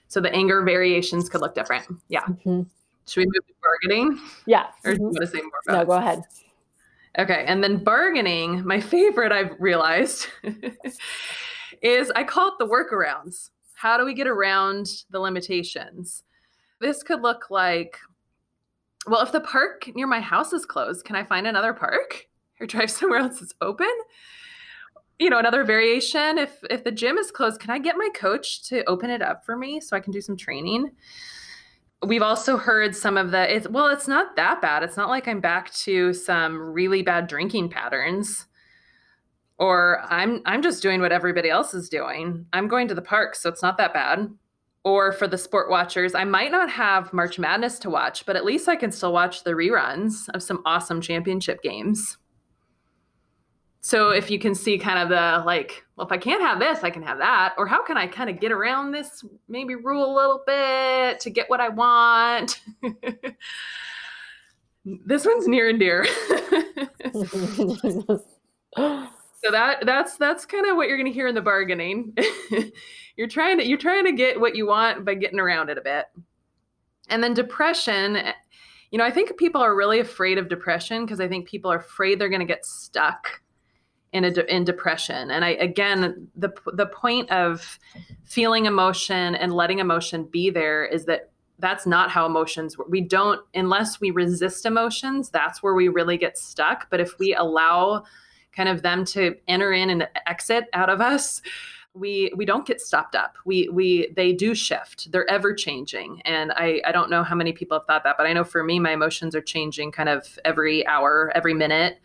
So 0.09 0.21
the 0.21 0.33
anger 0.35 0.63
variations 0.63 1.29
could 1.29 1.41
look 1.41 1.55
different. 1.55 1.87
Yeah. 2.09 2.21
Mm-hmm. 2.23 2.63
Should 3.07 3.21
we 3.21 3.27
move 3.27 3.47
to 3.47 3.55
bargaining? 3.63 4.21
Yeah. 4.47 4.67
Or 4.85 4.95
do 4.95 5.01
you 5.03 5.09
Mhm. 5.09 5.13
want 5.13 5.21
to 5.21 5.27
say 5.27 5.39
more 5.41 5.51
about 5.67 5.79
No, 5.79 5.85
go 5.87 5.93
ahead. 5.93 6.23
Okay. 7.19 7.45
And 7.47 7.65
then 7.65 7.83
bargaining, 7.83 8.63
my 8.67 8.81
favorite 8.95 9.33
I've 9.33 9.57
realized 9.59 10.27
is 11.83 12.11
I 12.15 12.25
call 12.25 12.49
it 12.49 12.55
the 12.59 12.67
workarounds. 12.67 13.51
How 13.79 13.97
do 13.97 14.05
we 14.05 14.13
get 14.13 14.27
around 14.27 15.05
the 15.09 15.21
limitations? 15.21 16.25
This 16.81 17.05
could 17.05 17.23
look 17.23 17.49
like 17.49 17.97
well, 19.07 19.23
if 19.23 19.31
the 19.31 19.41
park 19.41 19.89
near 19.95 20.09
my 20.09 20.21
house 20.21 20.53
is 20.53 20.67
closed, 20.67 21.05
can 21.05 21.15
I 21.15 21.23
find 21.23 21.47
another 21.47 21.73
park 21.73 22.27
or 22.61 22.67
drive 22.67 22.91
somewhere 22.91 23.21
else 23.21 23.39
that's 23.39 23.55
open? 23.61 23.93
You 25.21 25.31
know, 25.31 25.39
another 25.39 25.63
variation. 25.63 26.39
If 26.39 26.59
if 26.69 26.83
the 26.83 26.91
gym 26.91 27.19
is 27.19 27.31
closed, 27.31 27.61
can 27.61 27.71
I 27.71 27.79
get 27.79 27.97
my 27.97 28.09
coach 28.17 28.65
to 28.69 28.85
open 28.87 29.11
it 29.11 29.23
up 29.23 29.47
for 29.47 29.57
me 29.57 29.81
so 29.81 29.97
I 29.97 30.01
can 30.01 30.13
do 30.13 30.21
some 30.21 30.37
training? 30.37 30.91
We've 32.05 32.23
also 32.23 32.57
heard 32.57 32.97
some 32.97 33.17
of 33.17 33.31
the 33.31 33.55
it's 33.55 33.69
well, 33.69 33.87
it's 33.87 34.09
not 34.09 34.35
that 34.35 34.61
bad. 34.61 34.83
It's 34.83 34.97
not 34.97 35.09
like 35.09 35.29
I'm 35.29 35.41
back 35.41 35.73
to 35.85 36.13
some 36.13 36.59
really 36.59 37.03
bad 37.03 37.29
drinking 37.29 37.71
patterns. 37.71 38.48
Or 39.59 40.03
I'm 40.09 40.41
I'm 40.45 40.63
just 40.63 40.83
doing 40.83 41.01
what 41.01 41.13
everybody 41.13 41.51
else 41.51 41.75
is 41.75 41.89
doing. 41.89 42.47
I'm 42.53 42.69
going 42.69 42.89
to 42.89 42.95
the 42.95 43.03
park, 43.03 43.35
so 43.35 43.49
it's 43.49 43.63
not 43.63 43.77
that 43.79 43.93
bad 43.93 44.31
or 44.85 45.13
for 45.13 45.29
the 45.29 45.37
sport 45.37 45.69
watchers, 45.69 46.15
I 46.15 46.25
might 46.25 46.51
not 46.51 46.71
have 46.71 47.13
March 47.13 47.39
Madness 47.39 47.79
to 47.81 47.91
watch, 47.91 48.25
but 48.25 48.37
at 48.37 48.45
least 48.45 48.69
I 48.69 48.77
can 48.77 48.91
still 48.91 49.13
watch 49.13 49.45
the 49.45 49.51
reruns 49.51 50.29
of 50.31 50.43
some 50.43 50.63
awesome 50.65 51.03
championship 51.03 51.63
games. 51.63 52.17
So 53.81 54.11
if 54.11 54.31
you 54.31 54.39
can 54.39 54.55
see 54.55 54.79
kind 54.79 54.99
of 54.99 55.09
the 55.09 55.45
like, 55.45 55.85
well, 55.97 56.07
if 56.07 56.13
I 56.13 56.17
can't 56.17 56.43
have 56.43 56.59
this, 56.59 56.83
I 56.83 56.91
can 56.91 57.03
have 57.03 57.19
that. 57.19 57.55
Or 57.59 57.67
how 57.67 57.85
can 57.85 57.97
I 57.97 58.07
kind 58.07 58.31
of 58.31 58.41
get 58.41 58.51
around 58.51 58.93
this 58.93 59.25
maybe 59.49 59.75
rule 59.75 60.11
a 60.11 60.15
little 60.15 60.43
bit 60.47 61.21
to 61.21 61.31
get 61.31 61.51
what 61.51 61.61
I 61.61 61.69
want? 61.69 62.61
this 64.85 65.27
one's 65.27 65.47
near 65.49 65.69
and 65.69 65.79
dear. 65.79 66.07
so 69.43 69.51
that 69.51 69.85
that's 69.87 70.17
that's 70.17 70.45
kind 70.45 70.67
of 70.67 70.77
what 70.77 70.89
you're 70.89 70.97
going 70.97 71.11
to 71.11 71.13
hear 71.13 71.29
in 71.29 71.35
the 71.35 71.41
bargaining. 71.41 72.17
You're 73.17 73.27
trying 73.27 73.59
to 73.59 73.67
you're 73.67 73.79
trying 73.79 74.05
to 74.05 74.13
get 74.13 74.39
what 74.39 74.55
you 74.55 74.65
want 74.69 75.05
by 75.05 75.15
getting 75.15 75.41
around 75.41 75.71
it 75.71 75.79
a 75.79 75.81
bit. 75.81 76.05
And 77.09 77.21
then 77.21 77.35
depression 77.35 78.15
eh, 78.15 78.33
you 78.93 78.99
know 78.99 79.05
i 79.05 79.11
think 79.11 79.37
people 79.37 79.61
are 79.61 79.75
really 79.75 79.99
afraid 79.99 80.39
of 80.39 80.49
depression 80.49 81.05
because 81.05 81.21
i 81.21 81.27
think 81.27 81.47
people 81.49 81.71
are 81.71 81.79
afraid 81.79 82.19
they're 82.19 82.29
going 82.29 82.41
to 82.41 82.47
get 82.47 82.65
stuck 82.65 83.41
in 84.13 84.25
a 84.25 84.31
de- 84.31 84.55
in 84.55 84.65
depression. 84.65 85.31
And 85.31 85.45
i 85.45 85.51
again 85.51 86.29
the 86.37 86.51
the 86.73 86.87
point 86.87 87.31
of 87.31 87.79
feeling 88.25 88.67
emotion 88.67 89.35
and 89.35 89.53
letting 89.53 89.81
emotion 89.81 90.25
be 90.25 90.51
there 90.51 90.85
is 90.85 91.05
that 91.07 91.31
that's 91.59 91.87
not 91.87 92.11
how 92.11 92.25
emotions 92.25 92.79
work. 92.79 92.89
we 92.89 93.01
don't 93.01 93.41
unless 93.55 94.01
we 94.01 94.11
resist 94.13 94.65
emotions 94.65 95.29
that's 95.29 95.63
where 95.63 95.75
we 95.75 95.89
really 95.89 96.17
get 96.17 96.39
stuck. 96.39 96.89
But 96.91 97.01
if 97.01 97.19
we 97.19 97.35
allow 97.35 98.05
kind 98.59 98.69
of 98.69 98.83
them 98.83 99.05
to 99.05 99.37
enter 99.47 99.73
in 99.73 99.89
and 99.89 100.09
exit 100.27 100.65
out 100.73 100.91
of 100.91 101.01
us 101.01 101.41
we 101.95 102.33
we 102.37 102.45
don't 102.45 102.67
get 102.67 102.81
stopped 102.81 103.15
up. 103.15 103.37
We 103.45 103.69
we 103.69 104.13
they 104.15 104.33
do 104.33 104.55
shift. 104.55 105.11
They're 105.11 105.29
ever 105.31 105.55
changing. 105.55 106.23
And 106.25 106.53
i 106.53 106.81
i 106.85 106.93
don't 106.93 107.11
know 107.11 107.23
how 107.23 107.35
many 107.35 107.53
people 107.53 107.79
have 107.79 107.87
thought 107.87 108.05
that 108.05 108.17
but 108.17 108.27
i 108.27 108.33
know 108.33 108.45
for 108.45 108.63
me 108.63 108.79
my 108.79 108.93
emotions 108.93 109.35
are 109.35 109.41
changing 109.41 109.93
kind 109.93 110.09
of 110.09 110.39
every 110.45 110.87
hour 110.87 111.33
every 111.35 111.55
minute. 111.55 112.01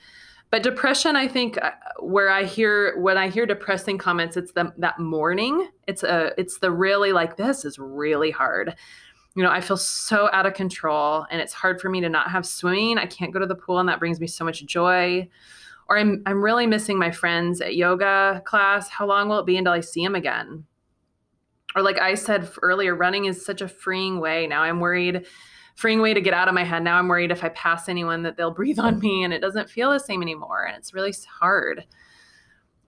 But 0.50 0.63
depression 0.63 1.16
i 1.16 1.28
think 1.28 1.58
uh, 1.62 1.72
where 2.00 2.30
i 2.30 2.44
hear 2.44 2.98
when 3.00 3.18
i 3.18 3.28
hear 3.30 3.46
depressing 3.46 3.98
comments 3.98 4.38
it's 4.38 4.54
the 4.54 4.72
that 4.78 5.00
morning 5.00 5.70
it's 5.88 6.04
a 6.04 6.32
it's 6.38 6.60
the 6.60 6.72
really 6.72 7.12
like 7.12 7.38
this 7.38 7.66
is 7.66 7.78
really 7.80 8.32
hard. 8.32 8.76
You 9.36 9.44
know 9.44 9.52
i 9.52 9.62
feel 9.62 9.78
so 9.78 10.30
out 10.32 10.46
of 10.46 10.54
control 10.54 11.26
and 11.30 11.42
it's 11.42 11.54
hard 11.54 11.82
for 11.82 11.89
me 11.89 12.02
to 12.02 12.10
not 12.10 12.30
have 12.32 12.46
swimming. 12.46 12.98
I 12.98 13.08
can't 13.08 13.34
go 13.34 13.39
to 13.39 13.48
the 13.48 13.56
pool 13.56 13.80
and 13.80 13.89
that 13.89 14.00
brings 14.00 14.20
me 14.20 14.28
so 14.28 14.46
much 14.46 14.66
joy 14.66 15.30
or 15.89 15.98
I'm 15.98 16.22
I'm 16.26 16.43
really 16.43 16.67
missing 16.67 16.98
my 16.98 17.12
friends 17.12 17.62
at 17.62 17.76
yoga 17.76 18.41
class. 18.46 18.89
How 18.89 19.06
long 19.06 19.30
will 19.30 19.39
it 19.39 19.46
be 19.46 19.58
until 19.58 19.74
I 19.74 19.82
see 19.82 20.04
them 20.04 20.15
again? 20.15 20.65
Or 21.76 21.82
like 21.82 22.00
I 22.00 22.15
said 22.15 22.50
earlier, 22.62 22.96
running 22.96 23.26
is 23.26 23.46
such 23.46 23.62
a 23.62 23.67
freeing 23.67 24.19
way. 24.19 24.48
Now 24.48 24.62
I'm 24.62 24.80
worried, 24.80 25.26
freeing 25.76 26.02
way 26.02 26.13
to 26.13 26.22
get 26.22 26.34
out 26.34 26.48
of 26.48 26.54
my 26.54 26.63
head. 26.63 26.84
Now 26.84 26.98
I'm 26.98 27.08
worried 27.08 27.32
if 27.32 27.43
I 27.43 27.50
pass 27.50 27.89
anyone 27.89 28.24
that 28.24 28.38
they'll 28.38 28.52
breathe 28.54 28.80
on 28.80 29.00
me 29.00 29.24
and 29.24 29.34
it 29.34 29.41
doesn't 29.41 29.69
feel 29.69 29.91
the 29.91 30.00
same 30.00 30.22
anymore. 30.22 30.65
And 30.65 30.78
it's 30.78 30.93
really 30.93 31.13
hard. 31.39 31.86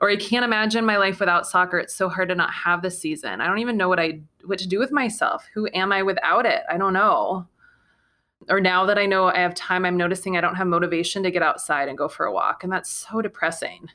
Or 0.02 0.10
I 0.10 0.18
can't 0.18 0.46
imagine 0.46 0.86
my 0.86 0.98
life 0.98 1.20
without 1.20 1.48
soccer. 1.48 1.80
It's 1.80 1.96
so 1.96 2.10
hard 2.10 2.30
to 2.30 2.36
not 2.36 2.54
have 2.54 2.82
this 2.82 3.00
season. 3.00 3.40
I 3.40 3.48
don't 3.48 3.60
even 3.60 3.78
know 3.78 3.90
what 3.90 4.00
I 4.00 4.22
what 4.44 4.60
to 4.60 4.68
do 4.68 4.78
with 4.78 4.92
myself. 4.92 5.48
Who 5.54 5.68
am 5.74 5.92
I 5.92 6.04
without 6.04 6.46
it? 6.46 6.62
I 6.70 6.78
don't 6.78 6.94
know 6.94 7.48
or 8.50 8.60
now 8.62 8.86
that 8.86 8.98
I 8.98 9.06
know 9.06 9.26
I 9.26 9.40
have 9.40 9.56
time, 9.56 9.86
I'm 9.86 9.98
noticing 9.98 10.38
I 10.38 10.42
don't 10.42 10.56
have 10.56 10.68
motivation 10.68 11.24
to 11.24 11.32
get 11.32 11.42
outside 11.42 11.88
and 11.88 11.98
go 11.98 12.08
for 12.08 12.26
a 12.26 12.32
walk. 12.32 12.64
And 12.64 12.72
that's 12.72 12.90
so 12.90 13.22
depressing. 13.22 13.88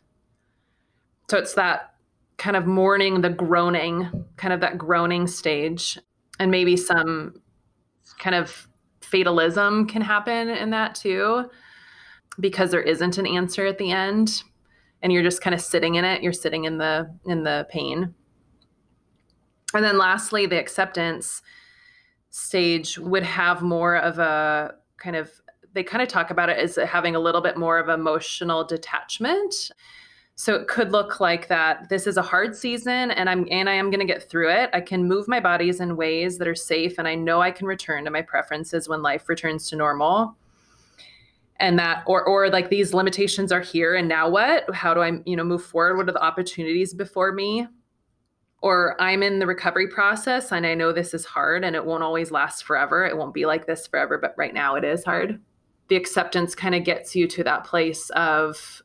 So 1.30 1.38
it's 1.38 1.54
that 1.54 1.94
kind 2.38 2.56
of 2.56 2.66
mourning, 2.66 3.20
the 3.20 3.30
groaning, 3.30 4.08
kind 4.36 4.52
of 4.52 4.60
that 4.60 4.78
groaning 4.78 5.26
stage. 5.26 5.98
And 6.38 6.50
maybe 6.50 6.76
some 6.76 7.34
kind 8.18 8.34
of 8.34 8.66
fatalism 9.02 9.86
can 9.86 10.02
happen 10.02 10.48
in 10.48 10.70
that 10.70 10.94
too, 10.94 11.50
because 12.40 12.70
there 12.70 12.82
isn't 12.82 13.18
an 13.18 13.26
answer 13.26 13.66
at 13.66 13.78
the 13.78 13.90
end. 13.92 14.42
And 15.02 15.12
you're 15.12 15.22
just 15.22 15.42
kind 15.42 15.54
of 15.54 15.60
sitting 15.60 15.94
in 15.94 16.04
it. 16.04 16.22
You're 16.22 16.32
sitting 16.32 16.64
in 16.64 16.78
the 16.78 17.10
in 17.26 17.44
the 17.44 17.66
pain. 17.70 18.14
And 19.72 19.84
then 19.84 19.96
lastly, 19.98 20.46
the 20.46 20.58
acceptance 20.58 21.42
stage 22.30 22.98
would 22.98 23.24
have 23.24 23.60
more 23.60 23.96
of 23.96 24.18
a 24.18 24.74
kind 24.96 25.16
of 25.16 25.30
they 25.72 25.82
kind 25.82 26.02
of 26.02 26.08
talk 26.08 26.30
about 26.30 26.48
it 26.48 26.58
as 26.58 26.76
having 26.76 27.14
a 27.14 27.20
little 27.20 27.40
bit 27.40 27.56
more 27.56 27.78
of 27.78 27.88
emotional 27.88 28.64
detachment. 28.64 29.70
So 30.34 30.54
it 30.54 30.68
could 30.68 30.90
look 30.90 31.20
like 31.20 31.48
that 31.48 31.88
this 31.90 32.06
is 32.06 32.16
a 32.16 32.22
hard 32.22 32.56
season 32.56 33.10
and 33.10 33.28
i'm 33.28 33.46
and 33.50 33.68
i 33.68 33.74
am 33.74 33.90
going 33.90 34.00
to 34.00 34.12
get 34.12 34.28
through 34.28 34.50
it. 34.50 34.70
I 34.72 34.80
can 34.80 35.06
move 35.06 35.28
my 35.28 35.38
bodies 35.38 35.80
in 35.80 35.96
ways 35.96 36.38
that 36.38 36.48
are 36.48 36.54
safe 36.54 36.98
and 36.98 37.06
i 37.06 37.14
know 37.14 37.40
i 37.42 37.50
can 37.50 37.66
return 37.66 38.04
to 38.04 38.10
my 38.10 38.22
preferences 38.22 38.88
when 38.88 39.02
life 39.02 39.28
returns 39.28 39.68
to 39.68 39.76
normal. 39.76 40.36
And 41.58 41.78
that 41.78 42.04
or 42.06 42.24
or 42.24 42.48
like 42.48 42.70
these 42.70 42.94
limitations 42.94 43.52
are 43.52 43.60
here 43.60 43.94
and 43.94 44.08
now 44.08 44.30
what? 44.30 44.72
How 44.74 44.94
do 44.94 45.02
i 45.02 45.20
you 45.26 45.36
know 45.36 45.44
move 45.44 45.64
forward? 45.64 45.98
What 45.98 46.08
are 46.08 46.12
the 46.12 46.24
opportunities 46.24 46.94
before 46.94 47.32
me 47.32 47.68
or 48.62 49.00
I'm 49.00 49.22
in 49.22 49.38
the 49.38 49.46
recovery 49.46 49.88
process 49.88 50.52
and 50.52 50.66
I 50.66 50.74
know 50.74 50.92
this 50.92 51.14
is 51.14 51.24
hard 51.24 51.64
and 51.64 51.74
it 51.74 51.84
won't 51.84 52.02
always 52.02 52.30
last 52.30 52.64
forever. 52.64 53.06
It 53.06 53.16
won't 53.16 53.34
be 53.34 53.46
like 53.46 53.66
this 53.66 53.86
forever, 53.86 54.18
but 54.18 54.34
right 54.36 54.52
now 54.52 54.74
it 54.74 54.84
is 54.84 55.04
hard. 55.04 55.40
The 55.88 55.96
acceptance 55.96 56.54
kind 56.54 56.74
of 56.74 56.84
gets 56.84 57.16
you 57.16 57.26
to 57.28 57.44
that 57.44 57.64
place 57.64 58.10
of 58.10 58.82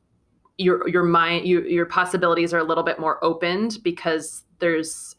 your 0.57 0.87
your 0.87 1.03
mind 1.03 1.45
you, 1.45 1.63
your 1.63 1.85
possibilities 1.85 2.53
are 2.53 2.59
a 2.59 2.63
little 2.63 2.83
bit 2.83 2.97
more 2.97 3.23
opened 3.23 3.79
because 3.83 4.43
there's 4.59 5.15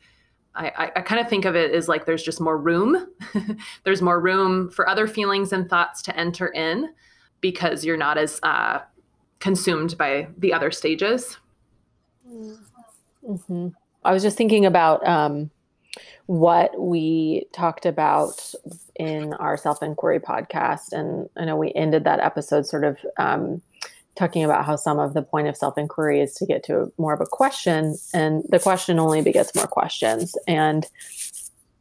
I, 0.54 0.90
I, 0.96 1.00
kind 1.02 1.20
of 1.20 1.28
think 1.28 1.44
of 1.44 1.54
it 1.54 1.72
as 1.72 1.86
like 1.86 2.06
there's 2.06 2.22
just 2.22 2.40
more 2.40 2.56
room. 2.56 3.08
there's 3.84 4.00
more 4.00 4.18
room 4.18 4.70
for 4.70 4.88
other 4.88 5.06
feelings 5.06 5.52
and 5.52 5.68
thoughts 5.68 6.00
to 6.02 6.16
enter 6.16 6.48
in 6.48 6.94
because 7.42 7.84
you're 7.84 7.98
not 7.98 8.16
as 8.16 8.40
uh, 8.42 8.80
consumed 9.38 9.98
by 9.98 10.28
the 10.38 10.54
other 10.54 10.70
stages. 10.70 11.36
Mm-hmm. 12.26 13.68
I 14.06 14.12
was 14.12 14.22
just 14.22 14.36
thinking 14.36 14.64
about 14.64 15.06
um, 15.06 15.50
what 16.26 16.78
we 16.80 17.46
talked 17.52 17.86
about 17.86 18.54
in 18.94 19.34
our 19.34 19.56
self 19.56 19.82
inquiry 19.82 20.20
podcast. 20.20 20.92
And 20.92 21.28
I 21.36 21.44
know 21.44 21.56
we 21.56 21.72
ended 21.74 22.04
that 22.04 22.20
episode 22.20 22.66
sort 22.66 22.84
of 22.84 22.98
um, 23.18 23.60
talking 24.14 24.44
about 24.44 24.64
how 24.64 24.76
some 24.76 25.00
of 25.00 25.14
the 25.14 25.22
point 25.22 25.48
of 25.48 25.56
self 25.56 25.76
inquiry 25.76 26.20
is 26.20 26.34
to 26.34 26.46
get 26.46 26.62
to 26.64 26.92
more 26.98 27.14
of 27.14 27.20
a 27.20 27.26
question, 27.26 27.96
and 28.14 28.44
the 28.48 28.60
question 28.60 29.00
only 29.00 29.22
begets 29.22 29.54
more 29.54 29.66
questions. 29.66 30.36
And 30.46 30.86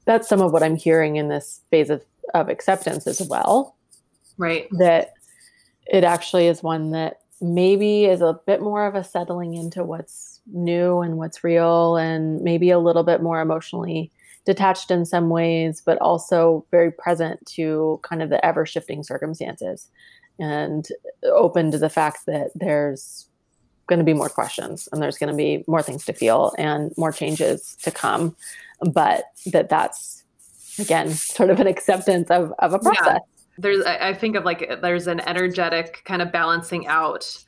that's 0.06 0.28
some 0.28 0.42
of 0.42 0.52
what 0.52 0.64
I'm 0.64 0.76
hearing 0.76 1.18
in 1.18 1.30
this 1.30 1.62
phase 1.70 1.90
of, 1.90 2.04
of 2.34 2.50
acceptance 2.50 3.06
as 3.06 3.22
well. 3.30 3.76
Right. 4.38 4.68
That 4.80 5.14
it 5.86 6.04
actually 6.04 6.48
is 6.48 6.64
one 6.64 6.92
that 6.92 7.22
maybe 7.54 8.06
is 8.06 8.22
a 8.22 8.40
bit 8.46 8.62
more 8.62 8.86
of 8.86 8.96
a 8.96 9.04
settling 9.04 9.54
into 9.54 9.84
what's 9.84 10.42
new 10.48 11.02
and 11.02 11.18
what's 11.18 11.44
real 11.44 11.96
and 11.96 12.42
maybe 12.42 12.70
a 12.70 12.80
little 12.80 13.04
bit 13.04 13.22
more 13.22 13.42
emotionally 13.42 14.12
detached 14.46 14.92
in 14.92 15.06
some 15.06 15.30
ways 15.30 15.82
but 15.86 15.98
also 16.00 16.66
very 16.72 16.92
present 16.92 17.44
to 17.46 18.00
kind 18.04 18.22
of 18.22 18.30
the 18.30 18.44
ever 18.46 18.66
shifting 18.66 19.04
circumstances 19.04 19.90
and 20.40 20.90
open 21.24 21.72
to 21.72 21.78
the 21.78 21.90
fact 21.90 22.26
that 22.26 22.52
there's 22.56 23.28
going 23.88 24.00
to 24.00 24.06
be 24.06 24.14
more 24.14 24.30
questions 24.30 24.90
and 24.92 25.02
there's 25.02 25.18
going 25.18 25.32
to 25.32 25.36
be 25.36 25.64
more 25.68 25.82
things 25.82 26.06
to 26.06 26.14
feel 26.14 26.54
and 26.58 26.92
more 26.98 27.12
changes 27.12 27.76
to 27.82 27.92
come 27.92 28.36
but 28.94 29.26
that 29.46 29.70
that's 29.70 30.24
again 30.80 31.10
sort 31.12 31.50
of 31.50 31.60
an 31.60 31.68
acceptance 31.68 32.30
of, 32.30 32.54
of 32.60 32.74
a 32.74 32.80
process 32.80 33.06
yeah. 33.06 33.35
There's 33.58 33.84
I, 33.86 34.14
think 34.14 34.36
of 34.36 34.44
like 34.44 34.82
there's 34.82 35.08
an 35.08 35.22
energetic 35.22 36.02
kind 36.06 36.22
of 36.22 36.32
balancing 36.32 36.88
out 36.88 37.44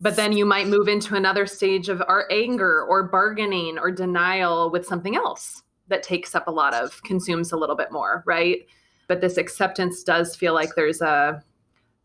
but 0.00 0.16
then 0.16 0.32
you 0.32 0.46
might 0.46 0.66
move 0.66 0.88
into 0.88 1.14
another 1.14 1.46
stage 1.46 1.88
of 1.88 2.02
our 2.08 2.26
anger 2.30 2.84
or 2.84 3.02
bargaining 3.02 3.78
or 3.78 3.90
denial 3.90 4.70
with 4.70 4.86
something 4.86 5.16
else 5.16 5.62
that 5.88 6.02
takes 6.02 6.34
up 6.34 6.46
a 6.46 6.50
lot 6.50 6.72
of 6.72 7.02
consumes 7.02 7.52
a 7.52 7.56
little 7.56 7.76
bit 7.76 7.92
more 7.92 8.22
right? 8.26 8.66
But 9.08 9.20
this 9.20 9.36
acceptance 9.36 10.04
does 10.04 10.36
feel 10.36 10.54
like 10.54 10.74
there's 10.76 11.00
a 11.00 11.42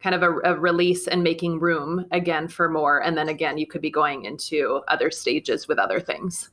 kind 0.01 0.15
of 0.15 0.23
a, 0.23 0.53
a, 0.53 0.59
release 0.59 1.07
and 1.07 1.23
making 1.23 1.59
room 1.59 2.05
again 2.11 2.47
for 2.47 2.67
more. 2.67 3.01
And 3.01 3.17
then 3.17 3.29
again 3.29 3.57
you 3.57 3.67
could 3.67 3.81
be 3.81 3.91
going 3.91 4.25
into 4.25 4.81
other 4.87 5.09
stages 5.11 5.67
with 5.67 5.79
other 5.79 5.99
things. 5.99 6.49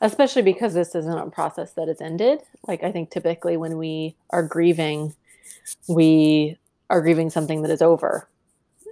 Especially 0.00 0.42
because 0.42 0.74
this 0.74 0.94
isn't 0.94 1.18
a 1.18 1.30
process 1.30 1.72
that 1.72 1.88
is 1.88 2.00
ended. 2.00 2.40
Like 2.66 2.82
i 2.84 2.90
think 2.90 3.10
typically 3.10 3.56
when 3.56 3.78
we 3.78 4.16
are 4.30 4.42
grieving 4.42 5.14
we 5.88 6.56
are 6.90 7.00
grieving 7.00 7.30
something 7.30 7.62
that 7.62 7.70
is 7.70 7.82
over 7.82 8.28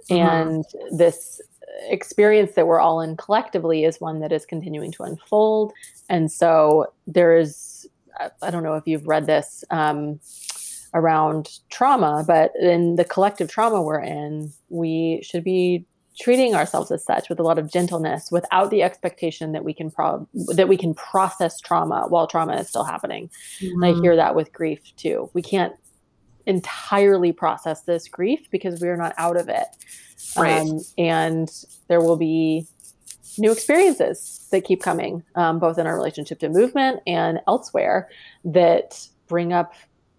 mm-hmm. 0.09 0.15
and 0.15 0.65
this 0.91 1.41
experience 1.87 2.53
that 2.53 2.67
we're 2.67 2.79
all 2.79 3.01
in 3.01 3.17
collectively 3.17 3.83
is 3.83 3.99
one 3.99 4.19
that 4.19 4.31
is 4.31 4.45
continuing 4.45 4.91
to 4.91 5.03
unfold 5.03 5.73
and 6.09 6.31
so 6.31 6.85
there 7.07 7.37
is 7.37 7.87
i 8.41 8.49
don't 8.49 8.63
know 8.63 8.75
if 8.75 8.83
you've 8.85 9.07
read 9.07 9.25
this 9.25 9.63
um, 9.71 10.19
around 10.95 11.59
trauma, 11.69 12.23
but 12.25 12.53
in 12.59 12.95
the 12.95 13.03
collective 13.03 13.51
trauma 13.51 13.81
we're 13.81 13.99
in, 13.99 14.51
we 14.69 15.19
should 15.21 15.43
be 15.43 15.85
treating 16.17 16.55
ourselves 16.55 16.89
as 16.91 17.03
such 17.03 17.27
with 17.27 17.37
a 17.39 17.43
lot 17.43 17.59
of 17.59 17.69
gentleness 17.69 18.31
without 18.31 18.71
the 18.71 18.81
expectation 18.81 19.51
that 19.51 19.65
we 19.65 19.73
can 19.73 19.91
pro- 19.91 20.25
that 20.55 20.69
we 20.69 20.77
can 20.77 20.93
process 20.93 21.59
trauma 21.59 22.05
while 22.07 22.25
trauma 22.25 22.55
is 22.55 22.69
still 22.69 22.85
happening. 22.85 23.29
Mm-hmm. 23.59 23.83
I 23.83 23.91
hear 24.01 24.15
that 24.15 24.33
with 24.33 24.53
grief 24.53 24.79
too. 24.95 25.29
We 25.33 25.41
can't 25.41 25.75
entirely 26.45 27.31
process 27.31 27.81
this 27.81 28.07
grief 28.07 28.49
because 28.51 28.81
we're 28.81 28.97
not 28.97 29.13
out 29.17 29.37
of 29.37 29.49
it. 29.49 29.67
Right. 30.37 30.61
Um, 30.61 30.81
and 30.97 31.51
there 31.87 32.01
will 32.01 32.17
be 32.17 32.67
new 33.37 33.51
experiences 33.51 34.47
that 34.51 34.63
keep 34.63 34.81
coming, 34.81 35.23
um, 35.35 35.59
both 35.59 35.77
in 35.77 35.87
our 35.87 35.95
relationship 35.95 36.39
to 36.39 36.49
movement 36.49 37.01
and 37.07 37.39
elsewhere, 37.47 38.09
that 38.45 39.07
bring 39.27 39.53
up 39.53 39.73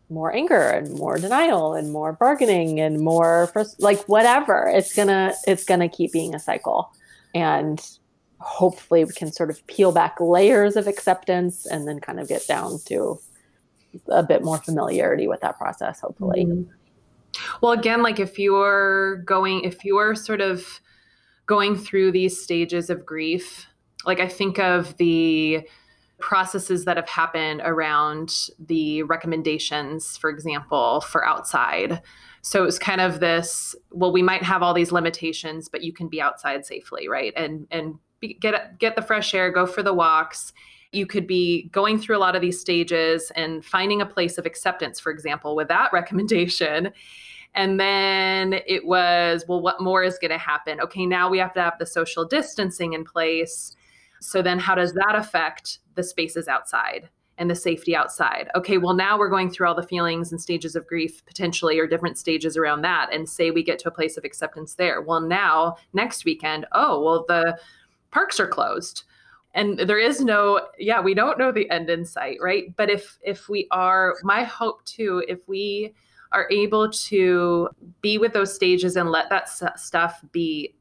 more 0.09 0.35
anger 0.35 0.69
and 0.69 0.95
more 0.95 1.19
denial 1.19 1.75
and 1.75 1.93
more 1.93 2.13
bargaining 2.13 2.81
and 2.81 3.01
more 3.01 3.51
frust- 3.53 3.81
like 3.81 4.01
whatever 4.05 4.71
it's 4.73 4.95
gonna 4.95 5.33
it's 5.49 5.65
gonna 5.65 5.89
keep 5.89 6.13
being 6.13 6.33
a 6.33 6.39
cycle 6.39 6.93
and 7.35 7.99
hopefully 8.39 9.05
we 9.05 9.13
can 9.13 9.33
sort 9.33 9.51
of 9.51 9.67
peel 9.67 9.91
back 9.91 10.17
layers 10.21 10.77
of 10.77 10.87
acceptance 10.87 11.67
and 11.67 11.89
then 11.89 11.99
kind 11.99 12.21
of 12.21 12.29
get 12.29 12.47
down 12.47 12.79
to 12.85 13.19
a 14.09 14.23
bit 14.23 14.43
more 14.43 14.59
familiarity 14.59 15.27
with 15.27 15.41
that 15.41 15.57
process 15.57 16.01
hopefully 16.01 16.45
mm-hmm. 16.45 16.71
well 17.61 17.73
again 17.73 18.03
like 18.03 18.19
if 18.19 18.39
you're 18.39 19.17
going 19.19 19.63
if 19.65 19.85
you're 19.85 20.15
sort 20.15 20.41
of 20.41 20.81
going 21.47 21.77
through 21.77 22.11
these 22.11 22.41
stages 22.41 22.91
of 22.91 23.05
grief 23.07 23.67
like 24.05 24.21
i 24.21 24.29
think 24.29 24.59
of 24.59 24.97
the 24.97 25.67
processes 26.19 26.85
that 26.85 26.97
have 26.97 27.09
happened 27.09 27.61
around 27.65 28.49
the 28.59 29.03
recommendations, 29.03 30.17
for 30.17 30.31
example, 30.31 31.01
for 31.03 31.27
outside. 31.27 32.01
So 32.43 32.65
it's 32.65 32.79
kind 32.79 33.01
of 33.01 33.21
this, 33.21 33.75
well, 33.91 34.13
we 34.13 34.23
might 34.23 34.43
have 34.43 34.63
all 34.63 34.73
these 34.73 34.93
limitations, 34.93 35.69
but 35.69 35.83
you 35.83 35.93
can 35.93 36.09
be 36.09 36.21
outside 36.21 36.65
safely, 36.65 37.09
right? 37.09 37.33
And 37.37 37.67
and 37.71 37.97
be, 38.21 38.35
get 38.35 38.79
get 38.79 38.97
the 38.97 39.03
fresh 39.03 39.35
air, 39.35 39.51
go 39.51 39.67
for 39.67 39.83
the 39.83 39.93
walks. 39.93 40.53
You 40.97 41.07
could 41.07 41.27
be 41.27 41.69
going 41.73 41.99
through 41.99 42.17
a 42.17 42.19
lot 42.19 42.35
of 42.35 42.43
these 42.43 42.61
stages 42.61 43.31
and 43.37 43.65
finding 43.65 44.01
a 44.01 44.07
place 44.07 44.39
of 44.39 44.47
acceptance, 44.47 44.99
for 44.99 45.13
example, 45.13 45.55
with 45.55 45.69
that 45.69 45.91
recommendation. 45.93 46.91
And 47.55 47.81
then 47.81 48.61
it 48.67 48.87
was, 48.87 49.45
well, 49.49 49.63
what 49.63 49.81
more 49.81 50.03
is 50.03 50.19
going 50.19 50.31
to 50.31 50.39
happen? 50.39 50.81
Okay, 50.81 51.07
now 51.07 51.31
we 51.31 51.39
have 51.39 51.55
to 51.55 51.63
have 51.63 51.79
the 51.79 51.87
social 51.87 52.25
distancing 52.25 52.93
in 52.93 53.05
place 53.05 53.77
so 54.21 54.43
then 54.43 54.59
how 54.59 54.75
does 54.75 54.93
that 54.95 55.15
affect 55.15 55.79
the 55.95 56.03
spaces 56.03 56.49
outside 56.49 57.09
and 57.39 57.51
the 57.51 57.55
safety 57.55 57.95
outside? 57.95 58.49
Okay, 58.55 58.79
well 58.79 58.95
now 58.95 59.19
we're 59.19 59.29
going 59.29 59.51
through 59.51 59.69
all 59.69 59.75
the 59.75 59.83
feelings 59.83 60.33
and 60.33 60.41
stages 60.41 60.75
of 60.75 60.87
grief 60.87 61.25
potentially 61.27 61.79
or 61.79 61.87
different 61.87 62.19
stages 62.19 62.57
around 62.57 62.83
that 62.83 63.13
and 63.13 63.29
say 63.29 63.51
we 63.51 63.63
get 63.63 63.79
to 63.81 63.89
a 63.89 63.93
place 63.93 64.17
of 64.17 64.25
acceptance 64.25 64.75
there. 64.75 65.03
Well 65.03 65.21
now 65.21 65.77
next 65.93 66.25
weekend, 66.25 66.67
oh, 66.73 67.03
well 67.03 67.25
the 67.29 67.59
parks 68.11 68.41
are 68.41 68.49
closed 68.49 69.05
and 69.57 69.79
there 69.79 69.99
is 69.99 70.21
no 70.21 70.69
yeah 70.79 71.01
we 71.01 71.15
don't 71.15 71.39
know 71.39 71.51
the 71.51 71.69
end 71.71 71.91
in 71.91 72.05
sight 72.05 72.39
right? 72.41 72.77
But 72.77 72.91
if 72.91 73.19
if 73.23 73.49
we 73.49 73.67
are 73.73 74.15
my 74.23 74.45
hope 74.45 74.85
too 74.85 75.25
if 75.27 75.49
we 75.49 75.95
are 76.33 76.47
able 76.51 76.91
to 76.91 77.69
be 78.03 78.19
with 78.19 78.33
those 78.33 78.55
stages 78.55 78.97
and 78.97 79.11
let 79.11 79.31
that 79.31 79.49
stuff 79.81 80.21
be 80.31 80.75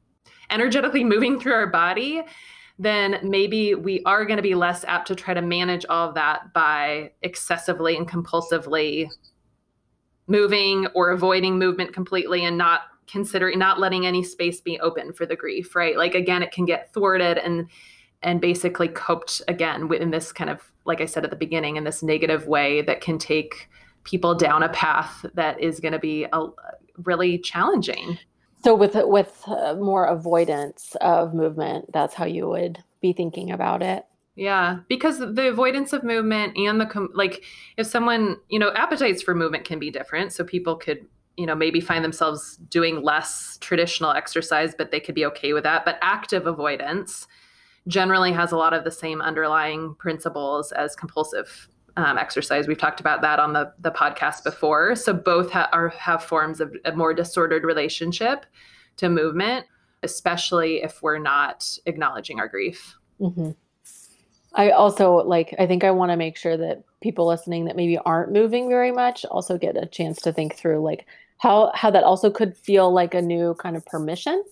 energetically 0.49 1.03
moving 1.15 1.39
through 1.39 1.53
our 1.53 1.67
body 1.67 2.21
then 2.77 3.17
maybe 3.23 3.73
we 3.73 4.03
are 4.03 4.25
going 4.25 4.35
to 4.35 4.43
be 4.43 4.53
less 4.53 4.83
apt 4.83 5.07
to 5.07 5.15
try 5.15 5.33
to 5.33 5.41
manage 5.41 5.85
all 5.87 6.09
of 6.09 6.15
that 6.15 6.51
by 6.51 7.09
excessively 7.21 7.95
and 7.95 8.09
compulsively 8.09 9.07
moving 10.27 10.85
or 10.87 11.11
avoiding 11.11 11.57
movement 11.57 11.93
completely 11.93 12.43
and 12.43 12.57
not 12.57 12.81
considering 13.07 13.57
not 13.57 13.79
letting 13.79 14.05
any 14.05 14.23
space 14.23 14.59
be 14.59 14.77
open 14.81 15.13
for 15.13 15.25
the 15.25 15.35
grief 15.35 15.75
right? 15.75 15.95
Like 15.97 16.15
again 16.15 16.43
it 16.43 16.51
can 16.51 16.65
get 16.65 16.91
thwarted 16.93 17.37
and 17.37 17.69
and 18.23 18.41
basically 18.41 18.87
coped 18.87 19.41
again 19.47 19.91
in 19.93 20.11
this 20.11 20.31
kind 20.31 20.49
of 20.49 20.71
like 20.85 21.01
i 21.01 21.05
said 21.05 21.23
at 21.23 21.29
the 21.29 21.35
beginning 21.35 21.75
in 21.75 21.83
this 21.83 22.01
negative 22.03 22.47
way 22.47 22.81
that 22.81 23.01
can 23.01 23.17
take 23.17 23.69
people 24.03 24.35
down 24.35 24.61
a 24.61 24.69
path 24.69 25.25
that 25.33 25.59
is 25.59 25.79
going 25.79 25.91
to 25.91 25.99
be 25.99 26.25
a, 26.31 26.47
really 26.97 27.37
challenging 27.37 28.17
so 28.65 28.73
with 28.73 28.95
with 28.95 29.43
uh, 29.45 29.75
more 29.75 30.05
avoidance 30.05 30.95
of 30.99 31.35
movement, 31.35 31.93
that's 31.93 32.15
how 32.15 32.25
you 32.25 32.49
would 32.49 32.83
be 32.99 33.13
thinking 33.13 33.51
about 33.51 33.83
it. 33.83 34.05
Yeah, 34.35 34.79
because 34.89 35.19
the 35.19 35.49
avoidance 35.49 35.93
of 35.93 36.03
movement 36.03 36.57
and 36.57 36.81
the 36.81 36.87
com- 36.87 37.11
like 37.13 37.43
if 37.77 37.85
someone, 37.85 38.37
you 38.49 38.57
know, 38.57 38.73
appetites 38.73 39.21
for 39.21 39.35
movement 39.35 39.65
can 39.65 39.77
be 39.77 39.91
different, 39.91 40.33
so 40.33 40.43
people 40.43 40.75
could 40.77 41.05
you 41.37 41.45
know 41.45 41.53
maybe 41.53 41.79
find 41.79 42.03
themselves 42.03 42.57
doing 42.69 43.03
less 43.03 43.59
traditional 43.59 44.11
exercise 44.11 44.73
but 44.73 44.91
they 44.91 45.01
could 45.01 45.15
be 45.15 45.25
okay 45.25 45.51
with 45.51 45.63
that 45.63 45.83
but 45.83 45.97
active 46.01 46.47
avoidance 46.47 47.27
generally 47.87 48.31
has 48.31 48.51
a 48.51 48.57
lot 48.57 48.73
of 48.73 48.83
the 48.83 48.91
same 48.91 49.21
underlying 49.21 49.95
principles 49.95 50.71
as 50.71 50.95
compulsive 50.95 51.67
um, 51.97 52.17
exercise. 52.17 52.67
We've 52.67 52.77
talked 52.77 52.99
about 52.99 53.21
that 53.21 53.39
on 53.39 53.53
the, 53.53 53.71
the 53.79 53.91
podcast 53.91 54.43
before. 54.43 54.95
So 54.95 55.13
both 55.13 55.51
ha- 55.51 55.69
are, 55.71 55.89
have 55.89 56.23
forms 56.23 56.59
of 56.59 56.75
a 56.85 56.91
more 56.91 57.13
disordered 57.13 57.63
relationship 57.63 58.45
to 58.97 59.09
movement, 59.09 59.65
especially 60.03 60.83
if 60.83 61.01
we're 61.01 61.19
not 61.19 61.77
acknowledging 61.85 62.39
our 62.39 62.47
grief. 62.47 62.95
Mm-hmm. 63.19 63.51
I 64.55 64.71
also 64.71 65.17
like, 65.17 65.53
I 65.59 65.67
think 65.67 65.83
I 65.83 65.91
want 65.91 66.11
to 66.11 66.17
make 66.17 66.37
sure 66.37 66.57
that 66.57 66.83
people 67.01 67.27
listening 67.27 67.65
that 67.65 67.75
maybe 67.75 67.97
aren't 67.99 68.31
moving 68.31 68.69
very 68.69 68.91
much 68.91 69.25
also 69.25 69.57
get 69.57 69.81
a 69.81 69.85
chance 69.85 70.21
to 70.21 70.33
think 70.33 70.55
through 70.55 70.81
like 70.81 71.05
how, 71.37 71.71
how 71.75 71.91
that 71.91 72.03
also 72.03 72.31
could 72.31 72.57
feel 72.57 72.91
like 72.91 73.13
a 73.13 73.21
new 73.21 73.53
kind 73.55 73.75
of 73.75 73.85
permission. 73.85 74.43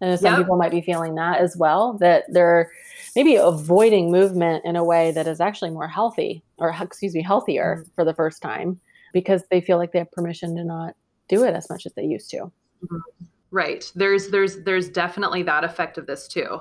And 0.00 0.18
some 0.18 0.32
yep. 0.32 0.38
people 0.38 0.56
might 0.56 0.70
be 0.70 0.80
feeling 0.80 1.14
that 1.16 1.40
as 1.40 1.56
well, 1.56 1.94
that 1.94 2.24
they're, 2.28 2.70
maybe 3.16 3.36
avoiding 3.36 4.10
movement 4.10 4.64
in 4.64 4.76
a 4.76 4.84
way 4.84 5.12
that 5.12 5.26
is 5.26 5.40
actually 5.40 5.70
more 5.70 5.88
healthy 5.88 6.42
or 6.58 6.74
excuse 6.80 7.14
me 7.14 7.22
healthier 7.22 7.78
mm-hmm. 7.80 7.90
for 7.94 8.04
the 8.04 8.14
first 8.14 8.42
time 8.42 8.80
because 9.12 9.42
they 9.50 9.60
feel 9.60 9.78
like 9.78 9.92
they 9.92 9.98
have 9.98 10.12
permission 10.12 10.56
to 10.56 10.64
not 10.64 10.94
do 11.28 11.44
it 11.44 11.54
as 11.54 11.68
much 11.70 11.86
as 11.86 11.92
they 11.94 12.04
used 12.04 12.30
to 12.30 12.38
mm-hmm. 12.38 12.98
right 13.50 13.90
there's 13.94 14.28
there's 14.28 14.62
there's 14.64 14.88
definitely 14.88 15.42
that 15.42 15.64
effect 15.64 15.98
of 15.98 16.06
this 16.06 16.28
too 16.28 16.60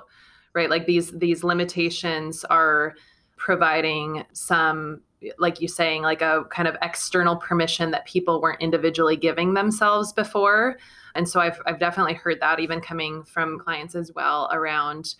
right 0.54 0.69
like 0.69 0.86
these 0.86 1.12
these 1.17 1.43
limitations 1.43 2.43
are 2.45 2.95
providing 3.38 4.23
some 4.34 5.02
like 5.38 5.60
you 5.60 5.67
saying 5.67 6.01
like 6.01 6.21
a 6.21 6.45
kind 6.49 6.67
of 6.67 6.77
external 6.82 7.36
permission 7.36 7.91
that 7.91 8.05
people 8.05 8.41
weren't 8.41 8.62
individually 8.62 9.17
giving 9.17 9.53
themselves 9.53 10.13
before. 10.13 10.77
And 11.15 11.27
so 11.27 11.39
i've, 11.39 11.60
I've 11.65 11.79
definitely 11.79 12.13
heard 12.13 12.39
that 12.39 12.60
even 12.60 12.82
coming 12.82 13.23
from 13.23 13.60
clients 13.60 13.95
as 13.95 14.13
well 14.13 14.49
around 14.51 15.15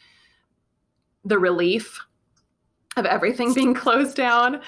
the 1.26 1.40
relief 1.40 2.00
of 2.96 3.06
everything 3.06 3.54
being 3.54 3.74
closed 3.74 4.16
down 4.16 4.62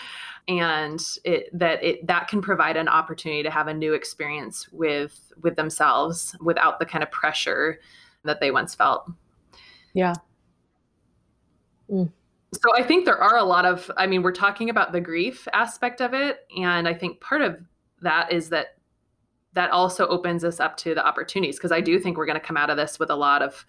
and 0.48 1.02
it 1.24 1.48
that 1.58 1.84
it 1.84 2.06
that 2.08 2.28
can 2.28 2.42
provide 2.42 2.76
an 2.76 2.88
opportunity 2.88 3.44
to 3.44 3.52
have 3.52 3.68
a 3.68 3.74
new 3.74 3.94
experience 3.94 4.68
with 4.72 5.32
with 5.42 5.56
themselves 5.56 6.36
without 6.42 6.80
the 6.80 6.86
kind 6.86 7.04
of 7.04 7.12
pressure 7.12 7.80
that 8.24 8.40
they 8.40 8.52
once 8.52 8.76
felt. 8.76 9.10
Yeah. 9.94 10.14
Mm. 11.90 12.12
So 12.54 12.76
i 12.76 12.84
think 12.84 13.06
there 13.06 13.22
are 13.22 13.38
a 13.38 13.44
lot 13.44 13.66
of 13.66 13.90
i 13.98 14.06
mean 14.06 14.22
we're 14.22 14.32
talking 14.32 14.70
about 14.70 14.92
the 14.92 15.02
grief 15.02 15.48
aspect 15.54 16.02
of 16.02 16.14
it 16.14 16.48
and 16.58 16.88
i 16.88 16.94
think 16.94 17.20
part 17.22 17.42
of 17.42 17.58
that 18.02 18.32
is 18.32 18.50
that 18.50 18.78
that 19.54 19.70
also 19.72 20.08
opens 20.08 20.44
us 20.44 20.60
up 20.60 20.78
to 20.78 20.94
the 20.94 21.06
opportunities 21.06 21.58
because 21.58 21.72
i 21.72 21.82
do 21.82 22.00
think 22.00 22.18
we're 22.18 22.26
going 22.26 22.40
to 22.40 22.46
come 22.46 22.58
out 22.58 22.70
of 22.70 22.78
this 22.78 23.00
with 23.00 23.10
a 23.10 23.16
lot 23.16 23.42
of 23.42 23.66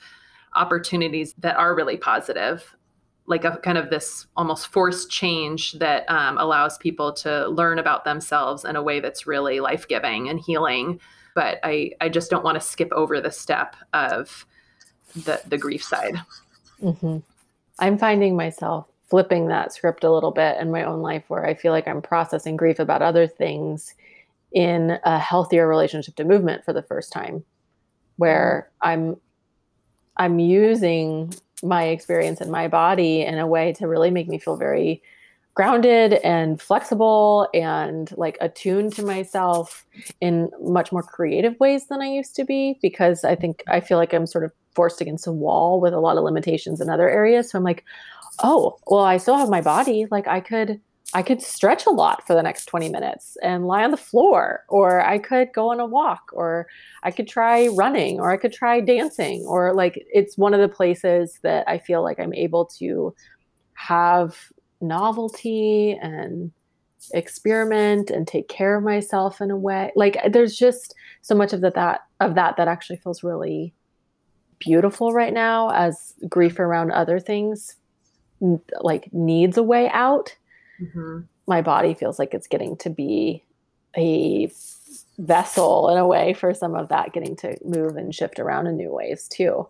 opportunities 0.55 1.35
that 1.38 1.57
are 1.57 1.75
really 1.75 1.97
positive 1.97 2.77
like 3.27 3.45
a 3.45 3.57
kind 3.59 3.79
of 3.79 3.88
this 3.88 4.27
almost 4.37 4.66
forced 4.66 5.09
change 5.09 5.75
that 5.75 6.05
um, 6.11 6.37
allows 6.38 6.77
people 6.79 7.12
to 7.12 7.49
learn 7.49 7.79
about 7.79 8.05
themselves 8.05 8.64
in 8.64 8.75
a 8.75 8.83
way 8.83 8.99
that's 8.99 9.29
really 9.29 9.61
life-giving 9.61 10.29
and 10.29 10.40
healing 10.40 11.01
but 11.35 11.59
i 11.62 11.90
i 12.01 12.09
just 12.09 12.31
don't 12.31 12.45
want 12.45 12.61
to 12.61 12.66
skip 12.66 12.90
over 12.92 13.21
the 13.21 13.31
step 13.31 13.77
of 13.92 14.45
the 15.14 15.40
the 15.47 15.59
grief 15.59 15.85
side 15.85 16.21
mm-hmm. 16.81 17.18
I'm 17.83 17.99
finding 17.99 18.35
myself 18.35 18.87
flipping 19.11 19.49
that 19.49 19.75
script 19.75 20.05
a 20.05 20.11
little 20.11 20.31
bit 20.31 20.59
in 20.59 20.71
my 20.71 20.83
own 20.83 21.03
life 21.03 21.25
where 21.29 21.45
i 21.45 21.53
feel 21.53 21.73
like 21.73 21.87
i'm 21.87 22.01
processing 22.01 22.57
grief 22.57 22.79
about 22.79 23.03
other 23.03 23.27
things 23.27 23.95
in 24.53 24.99
a 25.05 25.18
healthier 25.18 25.66
relationship 25.66 26.14
to 26.14 26.25
movement 26.25 26.64
for 26.64 26.73
the 26.73 26.83
first 26.83 27.12
time 27.12 27.45
where 28.16 28.71
mm-hmm. 28.83 28.88
I'm 28.88 29.16
I'm 30.16 30.38
using 30.38 31.35
my 31.62 31.85
experience 31.85 32.40
in 32.40 32.51
my 32.51 32.68
body 32.68 33.23
in 33.23 33.38
a 33.38 33.47
way 33.47 33.73
to 33.75 33.88
really 33.88 34.11
make 34.11 34.29
me 34.29 34.38
feel 34.38 34.57
very 34.57 35.03
grounded 35.54 36.14
and 36.24 36.60
flexible 36.60 37.48
and 37.52 38.12
like 38.16 38.38
attuned 38.40 38.92
to 38.94 39.04
myself 39.04 39.84
in 40.20 40.50
much 40.62 40.92
more 40.92 41.02
creative 41.02 41.58
ways 41.60 41.88
than 41.88 42.00
I 42.00 42.06
used 42.06 42.34
to 42.36 42.44
be 42.44 42.78
because 42.80 43.22
I 43.24 43.34
think 43.34 43.62
I 43.68 43.80
feel 43.80 43.98
like 43.98 44.14
I'm 44.14 44.26
sort 44.26 44.44
of 44.44 44.52
forced 44.74 45.00
against 45.00 45.26
a 45.26 45.32
wall 45.32 45.80
with 45.80 45.92
a 45.92 46.00
lot 46.00 46.16
of 46.16 46.24
limitations 46.24 46.80
in 46.80 46.88
other 46.88 47.08
areas. 47.08 47.50
So 47.50 47.58
I'm 47.58 47.64
like, 47.64 47.84
oh, 48.42 48.78
well, 48.86 49.04
I 49.04 49.18
still 49.18 49.36
have 49.36 49.50
my 49.50 49.60
body. 49.60 50.06
Like 50.10 50.26
I 50.26 50.40
could 50.40 50.80
I 51.14 51.22
could 51.22 51.42
stretch 51.42 51.84
a 51.84 51.90
lot 51.90 52.26
for 52.26 52.34
the 52.34 52.42
next 52.42 52.64
20 52.66 52.88
minutes 52.88 53.36
and 53.42 53.66
lie 53.66 53.84
on 53.84 53.90
the 53.90 53.98
floor, 53.98 54.64
or 54.68 55.04
I 55.04 55.18
could 55.18 55.52
go 55.52 55.70
on 55.70 55.78
a 55.78 55.84
walk, 55.84 56.30
or 56.32 56.66
I 57.02 57.10
could 57.10 57.28
try 57.28 57.68
running, 57.68 58.18
or 58.18 58.30
I 58.30 58.38
could 58.38 58.52
try 58.52 58.80
dancing, 58.80 59.44
or 59.46 59.74
like 59.74 60.02
it's 60.10 60.38
one 60.38 60.54
of 60.54 60.60
the 60.60 60.74
places 60.74 61.38
that 61.42 61.68
I 61.68 61.76
feel 61.76 62.02
like 62.02 62.18
I'm 62.18 62.32
able 62.32 62.64
to 62.78 63.14
have 63.74 64.38
novelty 64.83 65.99
and 66.01 66.53
experiment 67.14 68.11
and 68.11 68.29
take 68.29 68.49
care 68.49 68.77
of 68.77 68.85
myself 68.85 69.40
in 69.40 69.51
a 69.51 69.57
way. 69.57 69.92
Like 69.97 70.18
there's 70.31 70.57
just 70.57 70.95
so 71.23 71.35
much 71.35 71.53
of 71.53 71.61
that, 71.62 71.75
that 71.75 72.03
of 72.21 72.35
that 72.35 72.57
that 72.57 72.68
actually 72.68 72.97
feels 72.97 73.23
really 73.23 73.75
beautiful 74.62 75.12
right 75.12 75.33
now 75.33 75.71
as 75.71 76.14
grief 76.29 76.61
around 76.61 76.92
other 76.92 77.18
things 77.18 77.77
like 78.81 79.12
needs 79.12 79.57
a 79.57 79.62
way 79.62 79.88
out 79.88 80.37
mm-hmm. 80.81 81.21
my 81.49 81.61
body 81.61 81.95
feels 81.95 82.18
like 82.18 82.33
it's 82.33 82.47
getting 82.47 82.77
to 82.77 82.88
be 82.88 83.42
a 83.97 84.51
vessel 85.18 85.88
in 85.90 85.99
a 85.99 86.07
way 86.07 86.33
for 86.33 86.55
some 86.55 86.77
of 86.77 86.88
that 86.88 87.12
getting 87.12 87.35
to 87.35 87.57
move 87.64 87.97
and 87.97 88.14
shift 88.14 88.38
around 88.38 88.68
in 88.68 88.77
new 88.77 88.92
ways 88.92 89.27
too 89.29 89.66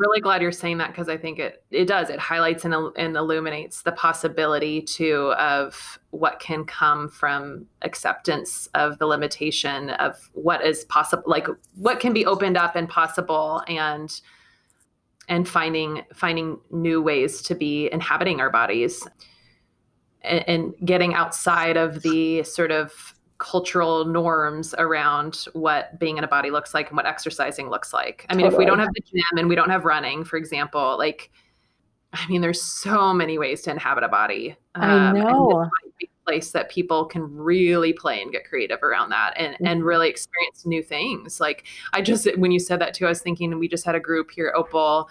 really 0.00 0.20
glad 0.20 0.42
you're 0.42 0.50
saying 0.50 0.78
that 0.78 0.88
because 0.88 1.08
I 1.08 1.16
think 1.16 1.38
it 1.38 1.62
it 1.70 1.86
does. 1.86 2.10
It 2.10 2.18
highlights 2.18 2.64
and, 2.64 2.74
and 2.96 3.16
illuminates 3.16 3.82
the 3.82 3.92
possibility 3.92 4.82
too 4.82 5.32
of 5.38 5.98
what 6.10 6.40
can 6.40 6.64
come 6.64 7.08
from 7.08 7.66
acceptance 7.82 8.68
of 8.74 8.98
the 8.98 9.06
limitation 9.06 9.90
of 9.90 10.30
what 10.32 10.64
is 10.64 10.84
possible, 10.86 11.24
like 11.26 11.46
what 11.76 12.00
can 12.00 12.12
be 12.12 12.26
opened 12.26 12.56
up 12.56 12.74
and 12.74 12.88
possible, 12.88 13.62
and 13.68 14.20
and 15.28 15.48
finding 15.48 16.02
finding 16.14 16.58
new 16.70 17.00
ways 17.00 17.42
to 17.42 17.54
be 17.54 17.88
inhabiting 17.92 18.40
our 18.40 18.50
bodies 18.50 19.06
and, 20.22 20.48
and 20.48 20.74
getting 20.84 21.14
outside 21.14 21.76
of 21.76 22.02
the 22.02 22.42
sort 22.42 22.72
of 22.72 23.14
cultural 23.40 24.04
norms 24.04 24.74
around 24.78 25.46
what 25.54 25.98
being 25.98 26.18
in 26.18 26.24
a 26.24 26.28
body 26.28 26.50
looks 26.50 26.74
like 26.74 26.88
and 26.88 26.96
what 26.96 27.06
exercising 27.06 27.70
looks 27.70 27.92
like. 27.92 28.26
I 28.28 28.34
mean, 28.34 28.44
totally. 28.44 28.54
if 28.54 28.58
we 28.58 28.66
don't 28.66 28.78
have 28.78 28.92
the 28.94 29.00
gym 29.00 29.38
and 29.38 29.48
we 29.48 29.56
don't 29.56 29.70
have 29.70 29.84
running, 29.84 30.24
for 30.24 30.36
example, 30.36 30.96
like, 30.98 31.32
I 32.12 32.26
mean, 32.28 32.42
there's 32.42 32.62
so 32.62 33.12
many 33.14 33.38
ways 33.38 33.62
to 33.62 33.70
inhabit 33.70 34.04
a 34.04 34.08
body. 34.08 34.56
Um, 34.74 34.90
I 34.90 35.12
know. 35.12 35.68
place 36.26 36.50
that 36.52 36.70
people 36.70 37.06
can 37.06 37.22
really 37.34 37.92
play 37.92 38.20
and 38.20 38.30
get 38.30 38.44
creative 38.44 38.82
around 38.82 39.08
that 39.10 39.32
and, 39.36 39.54
mm-hmm. 39.54 39.66
and 39.66 39.84
really 39.84 40.08
experience 40.08 40.66
new 40.66 40.82
things. 40.82 41.40
Like 41.40 41.64
I 41.92 42.02
just, 42.02 42.28
when 42.36 42.52
you 42.52 42.60
said 42.60 42.80
that 42.80 42.94
too, 42.94 43.06
I 43.06 43.08
was 43.08 43.22
thinking 43.22 43.58
we 43.58 43.68
just 43.68 43.86
had 43.86 43.94
a 43.94 44.00
group 44.00 44.30
here 44.30 44.48
at 44.48 44.54
Opal 44.54 45.08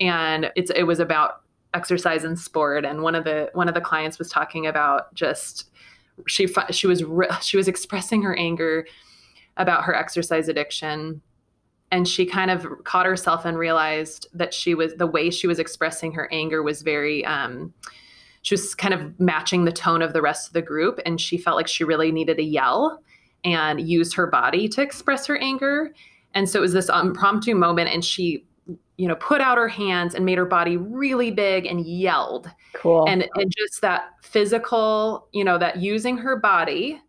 and 0.00 0.50
it's, 0.56 0.70
it 0.74 0.84
was 0.84 0.98
about 0.98 1.42
exercise 1.74 2.24
and 2.24 2.38
sport 2.38 2.86
and 2.86 3.02
one 3.02 3.14
of 3.14 3.24
the 3.24 3.50
one 3.52 3.68
of 3.68 3.74
the 3.74 3.80
clients 3.82 4.18
was 4.18 4.30
talking 4.30 4.66
about 4.66 5.12
just 5.14 5.70
she 6.26 6.48
she 6.70 6.86
was 6.86 7.02
she 7.42 7.56
was 7.56 7.68
expressing 7.68 8.22
her 8.22 8.36
anger 8.36 8.86
about 9.56 9.84
her 9.84 9.94
exercise 9.94 10.48
addiction. 10.48 11.22
And 11.92 12.08
she 12.08 12.26
kind 12.26 12.50
of 12.50 12.66
caught 12.82 13.06
herself 13.06 13.44
and 13.44 13.56
realized 13.56 14.26
that 14.34 14.52
she 14.52 14.74
was 14.74 14.94
the 14.96 15.06
way 15.06 15.30
she 15.30 15.46
was 15.46 15.60
expressing 15.60 16.12
her 16.12 16.28
anger 16.32 16.62
was 16.62 16.82
very 16.82 17.24
um, 17.24 17.72
she 18.42 18.54
was 18.54 18.74
kind 18.74 18.92
of 18.92 19.18
matching 19.18 19.64
the 19.64 19.72
tone 19.72 20.02
of 20.02 20.12
the 20.12 20.22
rest 20.22 20.48
of 20.48 20.52
the 20.52 20.62
group. 20.62 21.00
And 21.06 21.20
she 21.20 21.38
felt 21.38 21.56
like 21.56 21.68
she 21.68 21.84
really 21.84 22.12
needed 22.12 22.36
to 22.36 22.42
yell 22.42 23.02
and 23.44 23.80
use 23.88 24.14
her 24.14 24.26
body 24.26 24.68
to 24.68 24.82
express 24.82 25.26
her 25.26 25.36
anger. 25.36 25.92
And 26.34 26.48
so 26.48 26.58
it 26.58 26.62
was 26.62 26.72
this 26.72 26.88
impromptu 26.88 27.54
moment 27.54 27.90
and 27.90 28.04
she 28.04 28.44
you 28.96 29.06
know, 29.06 29.16
put 29.16 29.40
out 29.40 29.58
her 29.58 29.68
hands 29.68 30.14
and 30.14 30.24
made 30.24 30.38
her 30.38 30.46
body 30.46 30.76
really 30.76 31.30
big 31.30 31.66
and 31.66 31.84
yelled. 31.84 32.50
Cool. 32.72 33.06
And 33.08 33.28
and 33.34 33.52
just 33.56 33.80
that 33.82 34.10
physical, 34.22 35.28
you 35.32 35.44
know, 35.44 35.58
that 35.58 35.76
using 35.76 36.16
her 36.18 36.36
body 36.36 37.00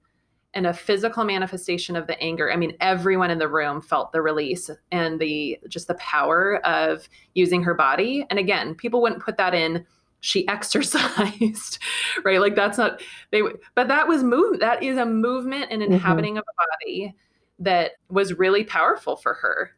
and 0.54 0.65
a 0.65 0.73
physical 0.73 1.23
manifestation 1.23 1.95
of 1.95 2.08
the 2.08 2.19
anger. 2.21 2.52
I 2.52 2.56
mean, 2.56 2.76
everyone 2.80 3.30
in 3.30 3.38
the 3.38 3.47
room 3.47 3.82
felt 3.82 4.12
the 4.12 4.21
release 4.21 4.69
and 4.91 5.19
the 5.19 5.60
just 5.67 5.88
the 5.88 5.93
power 5.95 6.58
of 6.65 7.08
using 7.36 7.63
her 7.63 7.73
body. 7.73 8.26
And 8.30 8.39
again, 8.39 8.73
people 8.73 9.02
wouldn't 9.02 9.21
put 9.21 9.38
that 9.38 9.54
in 9.54 9.86
she 10.19 10.47
exercised, 10.50 11.80
right? 12.23 12.41
Like 12.41 12.56
that's 12.56 12.78
not 12.78 13.02
they 13.32 13.43
but 13.76 13.88
that 13.88 14.08
was 14.08 14.23
move 14.23 14.60
that 14.60 14.84
is 14.84 14.97
a 14.97 15.06
movement 15.06 15.67
and 15.69 15.82
mm-hmm. 15.82 15.93
inhabiting 15.93 16.34
mm-hmm. 16.34 16.39
of 16.39 16.45
a 16.50 16.86
body 16.86 17.15
that 17.60 17.91
was 18.10 18.34
really 18.34 18.63
powerful 18.63 19.15
for 19.15 19.34
her 19.36 19.71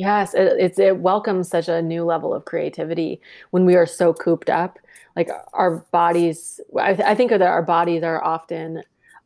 Yes, 0.00 0.32
it, 0.32 0.54
it's 0.58 0.78
it 0.78 0.96
welcomes 0.96 1.48
such 1.48 1.68
a 1.68 1.82
new 1.82 2.04
level 2.04 2.32
of 2.32 2.46
creativity 2.46 3.20
when 3.50 3.66
we 3.66 3.76
are 3.76 3.84
so 3.84 4.14
cooped 4.14 4.48
up. 4.48 4.78
Like 5.14 5.28
our 5.52 5.84
bodies, 5.92 6.58
I, 6.80 6.94
th- 6.94 7.06
I 7.06 7.14
think 7.14 7.28
that 7.30 7.42
our 7.42 7.62
bodies 7.62 8.02
are 8.02 8.24
often 8.24 8.82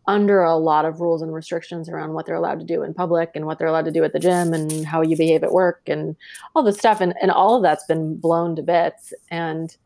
under 0.09 0.43
a 0.43 0.57
lot 0.57 0.85
of 0.85 1.01
rules 1.01 1.23
and 1.23 1.33
restrictions 1.33 1.89
around 1.89 2.15
what 2.15 2.27
they're 2.27 2.35
allowed 2.35 2.59
to 2.59 2.67
do 2.67 2.83
in 2.83 2.93
public 2.93 3.31
and 3.37 3.47
what 3.47 3.61
they're 3.61 3.69
allowed 3.69 3.85
to 3.85 3.93
do 3.93 4.03
at 4.03 4.13
the 4.13 4.19
gym 4.19 4.53
and 4.53 4.85
how 4.85 5.01
you 5.01 5.17
behave 5.17 5.45
at 5.45 5.53
work 5.53 5.83
and 5.87 6.17
all 6.57 6.65
this 6.65 6.77
stuff 6.77 7.01
and, 7.01 7.15
and 7.23 7.31
all 7.31 7.55
of 7.55 7.63
that's 7.63 7.85
been 7.85 8.17
blown 8.17 8.57
to 8.57 8.63
bits 8.63 9.15
and 9.31 9.77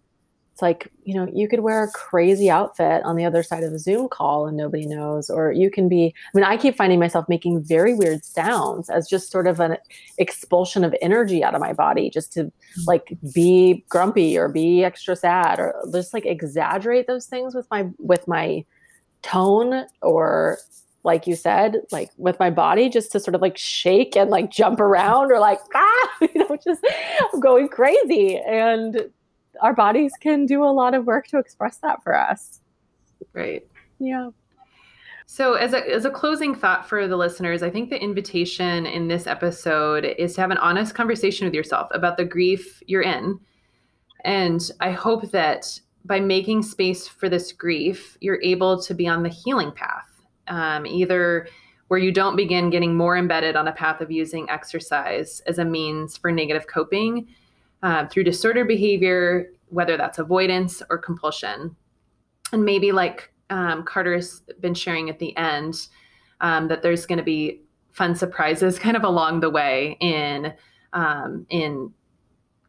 it's 0.59 0.63
like 0.63 0.91
you 1.05 1.15
know 1.15 1.31
you 1.33 1.47
could 1.47 1.61
wear 1.61 1.85
a 1.85 1.91
crazy 1.93 2.51
outfit 2.51 3.01
on 3.05 3.15
the 3.15 3.25
other 3.25 3.45
side 3.45 3.63
of 3.63 3.73
a 3.73 3.79
zoom 3.79 4.09
call 4.09 4.49
and 4.49 4.57
nobody 4.57 4.87
knows 4.87 5.31
or 5.31 5.53
you 5.53 5.71
can 5.71 5.89
be 5.89 6.13
i 6.35 6.37
mean 6.37 6.45
i 6.45 6.57
keep 6.57 6.77
finding 6.77 6.99
myself 6.99 7.29
making 7.29 7.63
very 7.63 7.95
weird 7.95 8.25
sounds 8.25 8.91
as 8.91 9.09
just 9.09 9.31
sort 9.31 9.47
of 9.47 9.61
an 9.61 9.77
expulsion 10.19 10.83
of 10.83 10.93
energy 11.01 11.45
out 11.45 11.55
of 11.55 11.61
my 11.61 11.73
body 11.73 12.11
just 12.11 12.33
to 12.33 12.51
like 12.89 13.17
be 13.33 13.85
grumpy 13.89 14.37
or 14.37 14.49
be 14.49 14.83
extra 14.83 15.15
sad 15.15 15.61
or 15.61 15.77
just 15.93 16.13
like 16.13 16.27
exaggerate 16.27 17.07
those 17.07 17.27
things 17.27 17.55
with 17.55 17.69
my 17.71 17.89
with 18.01 18.27
my 18.27 18.65
tone 19.23 19.85
or 20.03 20.59
like 21.05 21.29
you 21.29 21.37
said, 21.37 21.77
like 21.93 22.11
with 22.19 22.39
my 22.41 22.51
body, 22.51 22.91
just 22.91 23.13
to 23.13 23.21
sort 23.21 23.35
of 23.37 23.41
like 23.41 23.57
shake 23.57 24.17
and 24.17 24.31
like 24.31 24.51
jump 24.51 24.79
around 24.81 25.31
or 25.31 25.39
like, 25.39 25.61
ah, 25.75 26.09
you 26.21 26.29
know, 26.35 26.59
just 26.63 26.85
going 27.41 27.69
crazy. 27.69 28.37
And 28.37 29.09
our 29.61 29.75
bodies 29.75 30.13
can 30.21 30.47
do 30.47 30.65
a 30.65 30.73
lot 30.73 30.95
of 30.95 31.07
work 31.07 31.27
to 31.29 31.39
express 31.39 31.79
that 31.79 32.03
for 32.03 32.17
us. 32.17 32.61
Right. 33.33 33.67
Yeah. 33.99 34.31
So, 35.27 35.55
as 35.55 35.75
a, 35.75 35.87
as 35.95 36.07
a 36.07 36.11
closing 36.11 36.55
thought 36.55 36.89
for 36.89 37.07
the 37.07 37.17
listeners, 37.17 37.63
I 37.63 37.69
think 37.69 37.91
the 37.91 38.03
invitation 38.03 38.87
in 38.87 39.09
this 39.09 39.27
episode 39.27 40.07
is 40.19 40.35
to 40.35 40.41
have 40.41 40.51
an 40.51 40.57
honest 40.57 40.95
conversation 40.95 41.47
with 41.47 41.53
yourself 41.53 41.89
about 41.91 42.17
the 42.17 42.25
grief 42.25 42.83
you're 42.87 43.03
in. 43.03 43.39
And 44.25 44.71
I 44.81 44.91
hope 44.91 45.31
that 45.33 45.79
by 46.07 46.19
making 46.19 46.63
space 46.63 47.07
for 47.07 47.29
this 47.29 47.53
grief, 47.53 48.17
you're 48.21 48.41
able 48.43 48.83
to 48.83 48.95
be 48.95 49.07
on 49.07 49.23
the 49.23 49.29
healing 49.29 49.71
path, 49.71 50.09
um, 50.47 50.87
either 50.87 51.47
where 51.89 52.01
you 52.01 52.11
don't 52.11 52.37
begin 52.37 52.71
getting 52.71 52.97
more 52.97 53.17
embedded 53.17 53.55
on 53.55 53.69
a 53.69 53.73
path 53.73 54.01
of 54.01 54.11
using 54.11 54.49
exercise 54.49 55.41
as 55.47 55.59
a 55.59 55.65
means 55.65 56.17
for 56.17 56.33
negative 56.33 56.67
coping 56.67 57.29
uh, 57.83 58.07
through 58.07 58.25
disordered 58.25 58.69
behavior, 58.69 59.51
whether 59.69 59.97
that's 59.97 60.19
avoidance 60.19 60.83
or 60.91 60.99
compulsion. 60.99 61.75
And 62.53 62.65
maybe 62.65 62.93
like 62.93 63.33
um, 63.51 63.85
Carter's 63.85 64.43
been 64.61 64.75
sharing 64.75 65.11
at 65.11 65.19
the 65.19 65.37
end, 65.37 65.89
um, 66.41 66.69
that 66.69 66.83
there's 66.83 67.07
going 67.07 67.19
to 67.19 67.25
be 67.25 67.63
fun 67.93 68.15
surprises 68.15 68.79
kind 68.87 68.97
of 68.97 69.05
along 69.05 69.41
the 69.41 69.51
way 69.51 69.97
in 70.01 70.53
um, 70.93 71.47
in 71.51 71.93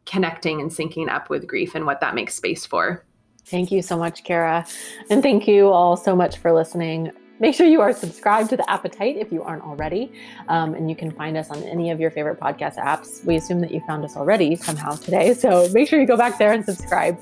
connecting 0.06 0.60
and 0.60 0.72
syncing 0.72 1.08
up 1.08 1.30
with 1.30 1.48
grief 1.48 1.76
and 1.76 1.86
what 1.86 2.02
that 2.02 2.16
makes 2.16 2.34
space 2.34 2.66
for. 2.66 3.06
Thank 3.46 3.72
you 3.72 3.82
so 3.82 3.98
much, 3.98 4.24
Kara. 4.24 4.66
And 5.10 5.24
thank 5.24 5.48
you 5.48 5.70
all 5.70 5.96
so 5.96 6.16
much 6.16 6.38
for 6.38 6.52
listening. 6.52 7.12
Make 7.40 7.56
sure 7.56 7.66
you 7.66 7.80
are 7.80 7.94
subscribed 7.94 8.50
to 8.50 8.58
The 8.58 8.70
Appetite 8.70 9.16
if 9.16 9.32
you 9.32 9.44
aren't 9.44 9.64
already. 9.64 10.12
Um, 10.50 10.74
and 10.74 10.90
you 10.90 10.96
can 10.96 11.10
find 11.12 11.38
us 11.38 11.50
on 11.50 11.64
any 11.64 11.90
of 11.90 12.00
your 12.00 12.12
favorite 12.12 12.38
podcast 12.38 12.76
apps. 12.76 13.24
We 13.24 13.38
assume 13.38 13.62
that 13.62 13.72
you 13.72 13.82
found 13.88 14.04
us 14.04 14.18
already 14.18 14.58
somehow 14.58 14.96
today. 14.96 15.34
So 15.34 15.70
make 15.72 15.88
sure 15.88 16.02
you 16.02 16.06
go 16.06 16.18
back 16.18 16.38
there 16.38 16.52
and 16.52 16.66
subscribe. 16.66 17.18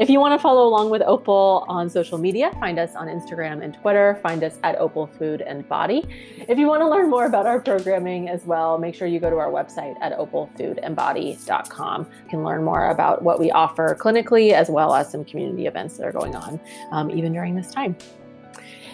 If 0.00 0.10
you 0.10 0.18
want 0.18 0.38
to 0.38 0.42
follow 0.42 0.66
along 0.66 0.90
with 0.90 1.02
Opal 1.02 1.64
on 1.68 1.88
social 1.88 2.18
media, 2.18 2.50
find 2.58 2.78
us 2.80 2.96
on 2.96 3.06
Instagram 3.06 3.62
and 3.62 3.72
Twitter. 3.74 4.18
Find 4.22 4.42
us 4.42 4.58
at 4.64 4.76
Opal 4.78 5.06
Food 5.06 5.42
and 5.42 5.68
Body. 5.68 6.04
If 6.48 6.58
you 6.58 6.66
want 6.66 6.80
to 6.80 6.88
learn 6.88 7.08
more 7.08 7.26
about 7.26 7.46
our 7.46 7.60
programming 7.60 8.28
as 8.28 8.44
well, 8.44 8.78
make 8.78 8.96
sure 8.96 9.06
you 9.06 9.20
go 9.20 9.30
to 9.30 9.36
our 9.36 9.50
website 9.50 9.94
at 10.00 10.18
opalfoodandbody.com. 10.18 12.00
You 12.24 12.28
can 12.28 12.42
learn 12.42 12.64
more 12.64 12.90
about 12.90 13.22
what 13.22 13.38
we 13.38 13.52
offer 13.52 13.96
clinically 14.00 14.52
as 14.52 14.68
well 14.68 14.92
as 14.94 15.08
some 15.10 15.24
community 15.24 15.66
events 15.66 15.96
that 15.98 16.04
are 16.04 16.12
going 16.12 16.34
on 16.34 16.58
um, 16.90 17.10
even 17.10 17.32
during 17.32 17.54
this 17.54 17.70
time. 17.70 17.96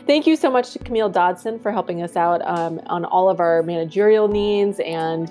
Thank 0.09 0.27
you 0.27 0.37
so 0.37 0.51
much 0.51 0.73
to 0.73 0.79
Camille 0.79 1.11
Dodson 1.11 1.59
for 1.59 1.71
helping 1.71 2.03
us 2.03 2.17
out 2.17 2.41
um, 2.47 2.81
on 2.87 3.05
all 3.05 3.29
of 3.29 3.41
our 3.41 3.63
managerial 3.63 4.27
needs 4.27 4.81
and 4.81 5.31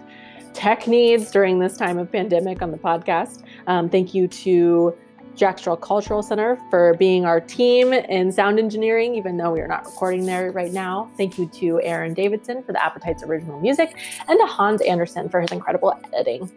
tech 0.53 0.85
needs 0.85 1.31
during 1.31 1.57
this 1.57 1.77
time 1.77 1.97
of 1.97 2.11
pandemic 2.11 2.61
on 2.61 2.69
the 2.69 2.77
podcast. 2.77 3.43
Um, 3.65 3.89
thank 3.89 4.13
you 4.13 4.27
to 4.27 4.95
Jack 5.35 5.57
Cultural 5.81 6.21
Center 6.21 6.59
for 6.69 6.93
being 6.99 7.25
our 7.25 7.39
team 7.39 7.91
in 7.91 8.31
sound 8.31 8.59
engineering, 8.59 9.15
even 9.15 9.37
though 9.37 9.51
we 9.51 9.61
are 9.61 9.67
not 9.67 9.83
recording 9.83 10.27
there 10.27 10.51
right 10.51 10.71
now. 10.71 11.09
Thank 11.17 11.39
you 11.39 11.49
to 11.55 11.81
Aaron 11.81 12.13
Davidson 12.13 12.61
for 12.61 12.71
the 12.71 12.85
Appetites 12.85 13.23
original 13.23 13.59
music, 13.59 13.97
and 14.27 14.39
to 14.39 14.45
Hans 14.45 14.81
Anderson 14.81 15.27
for 15.27 15.41
his 15.41 15.51
incredible 15.51 15.99
editing. 16.13 16.51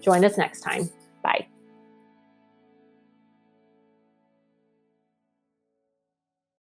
Join 0.00 0.24
us 0.24 0.38
next 0.38 0.62
time. 0.62 0.88
Bye. 1.22 1.46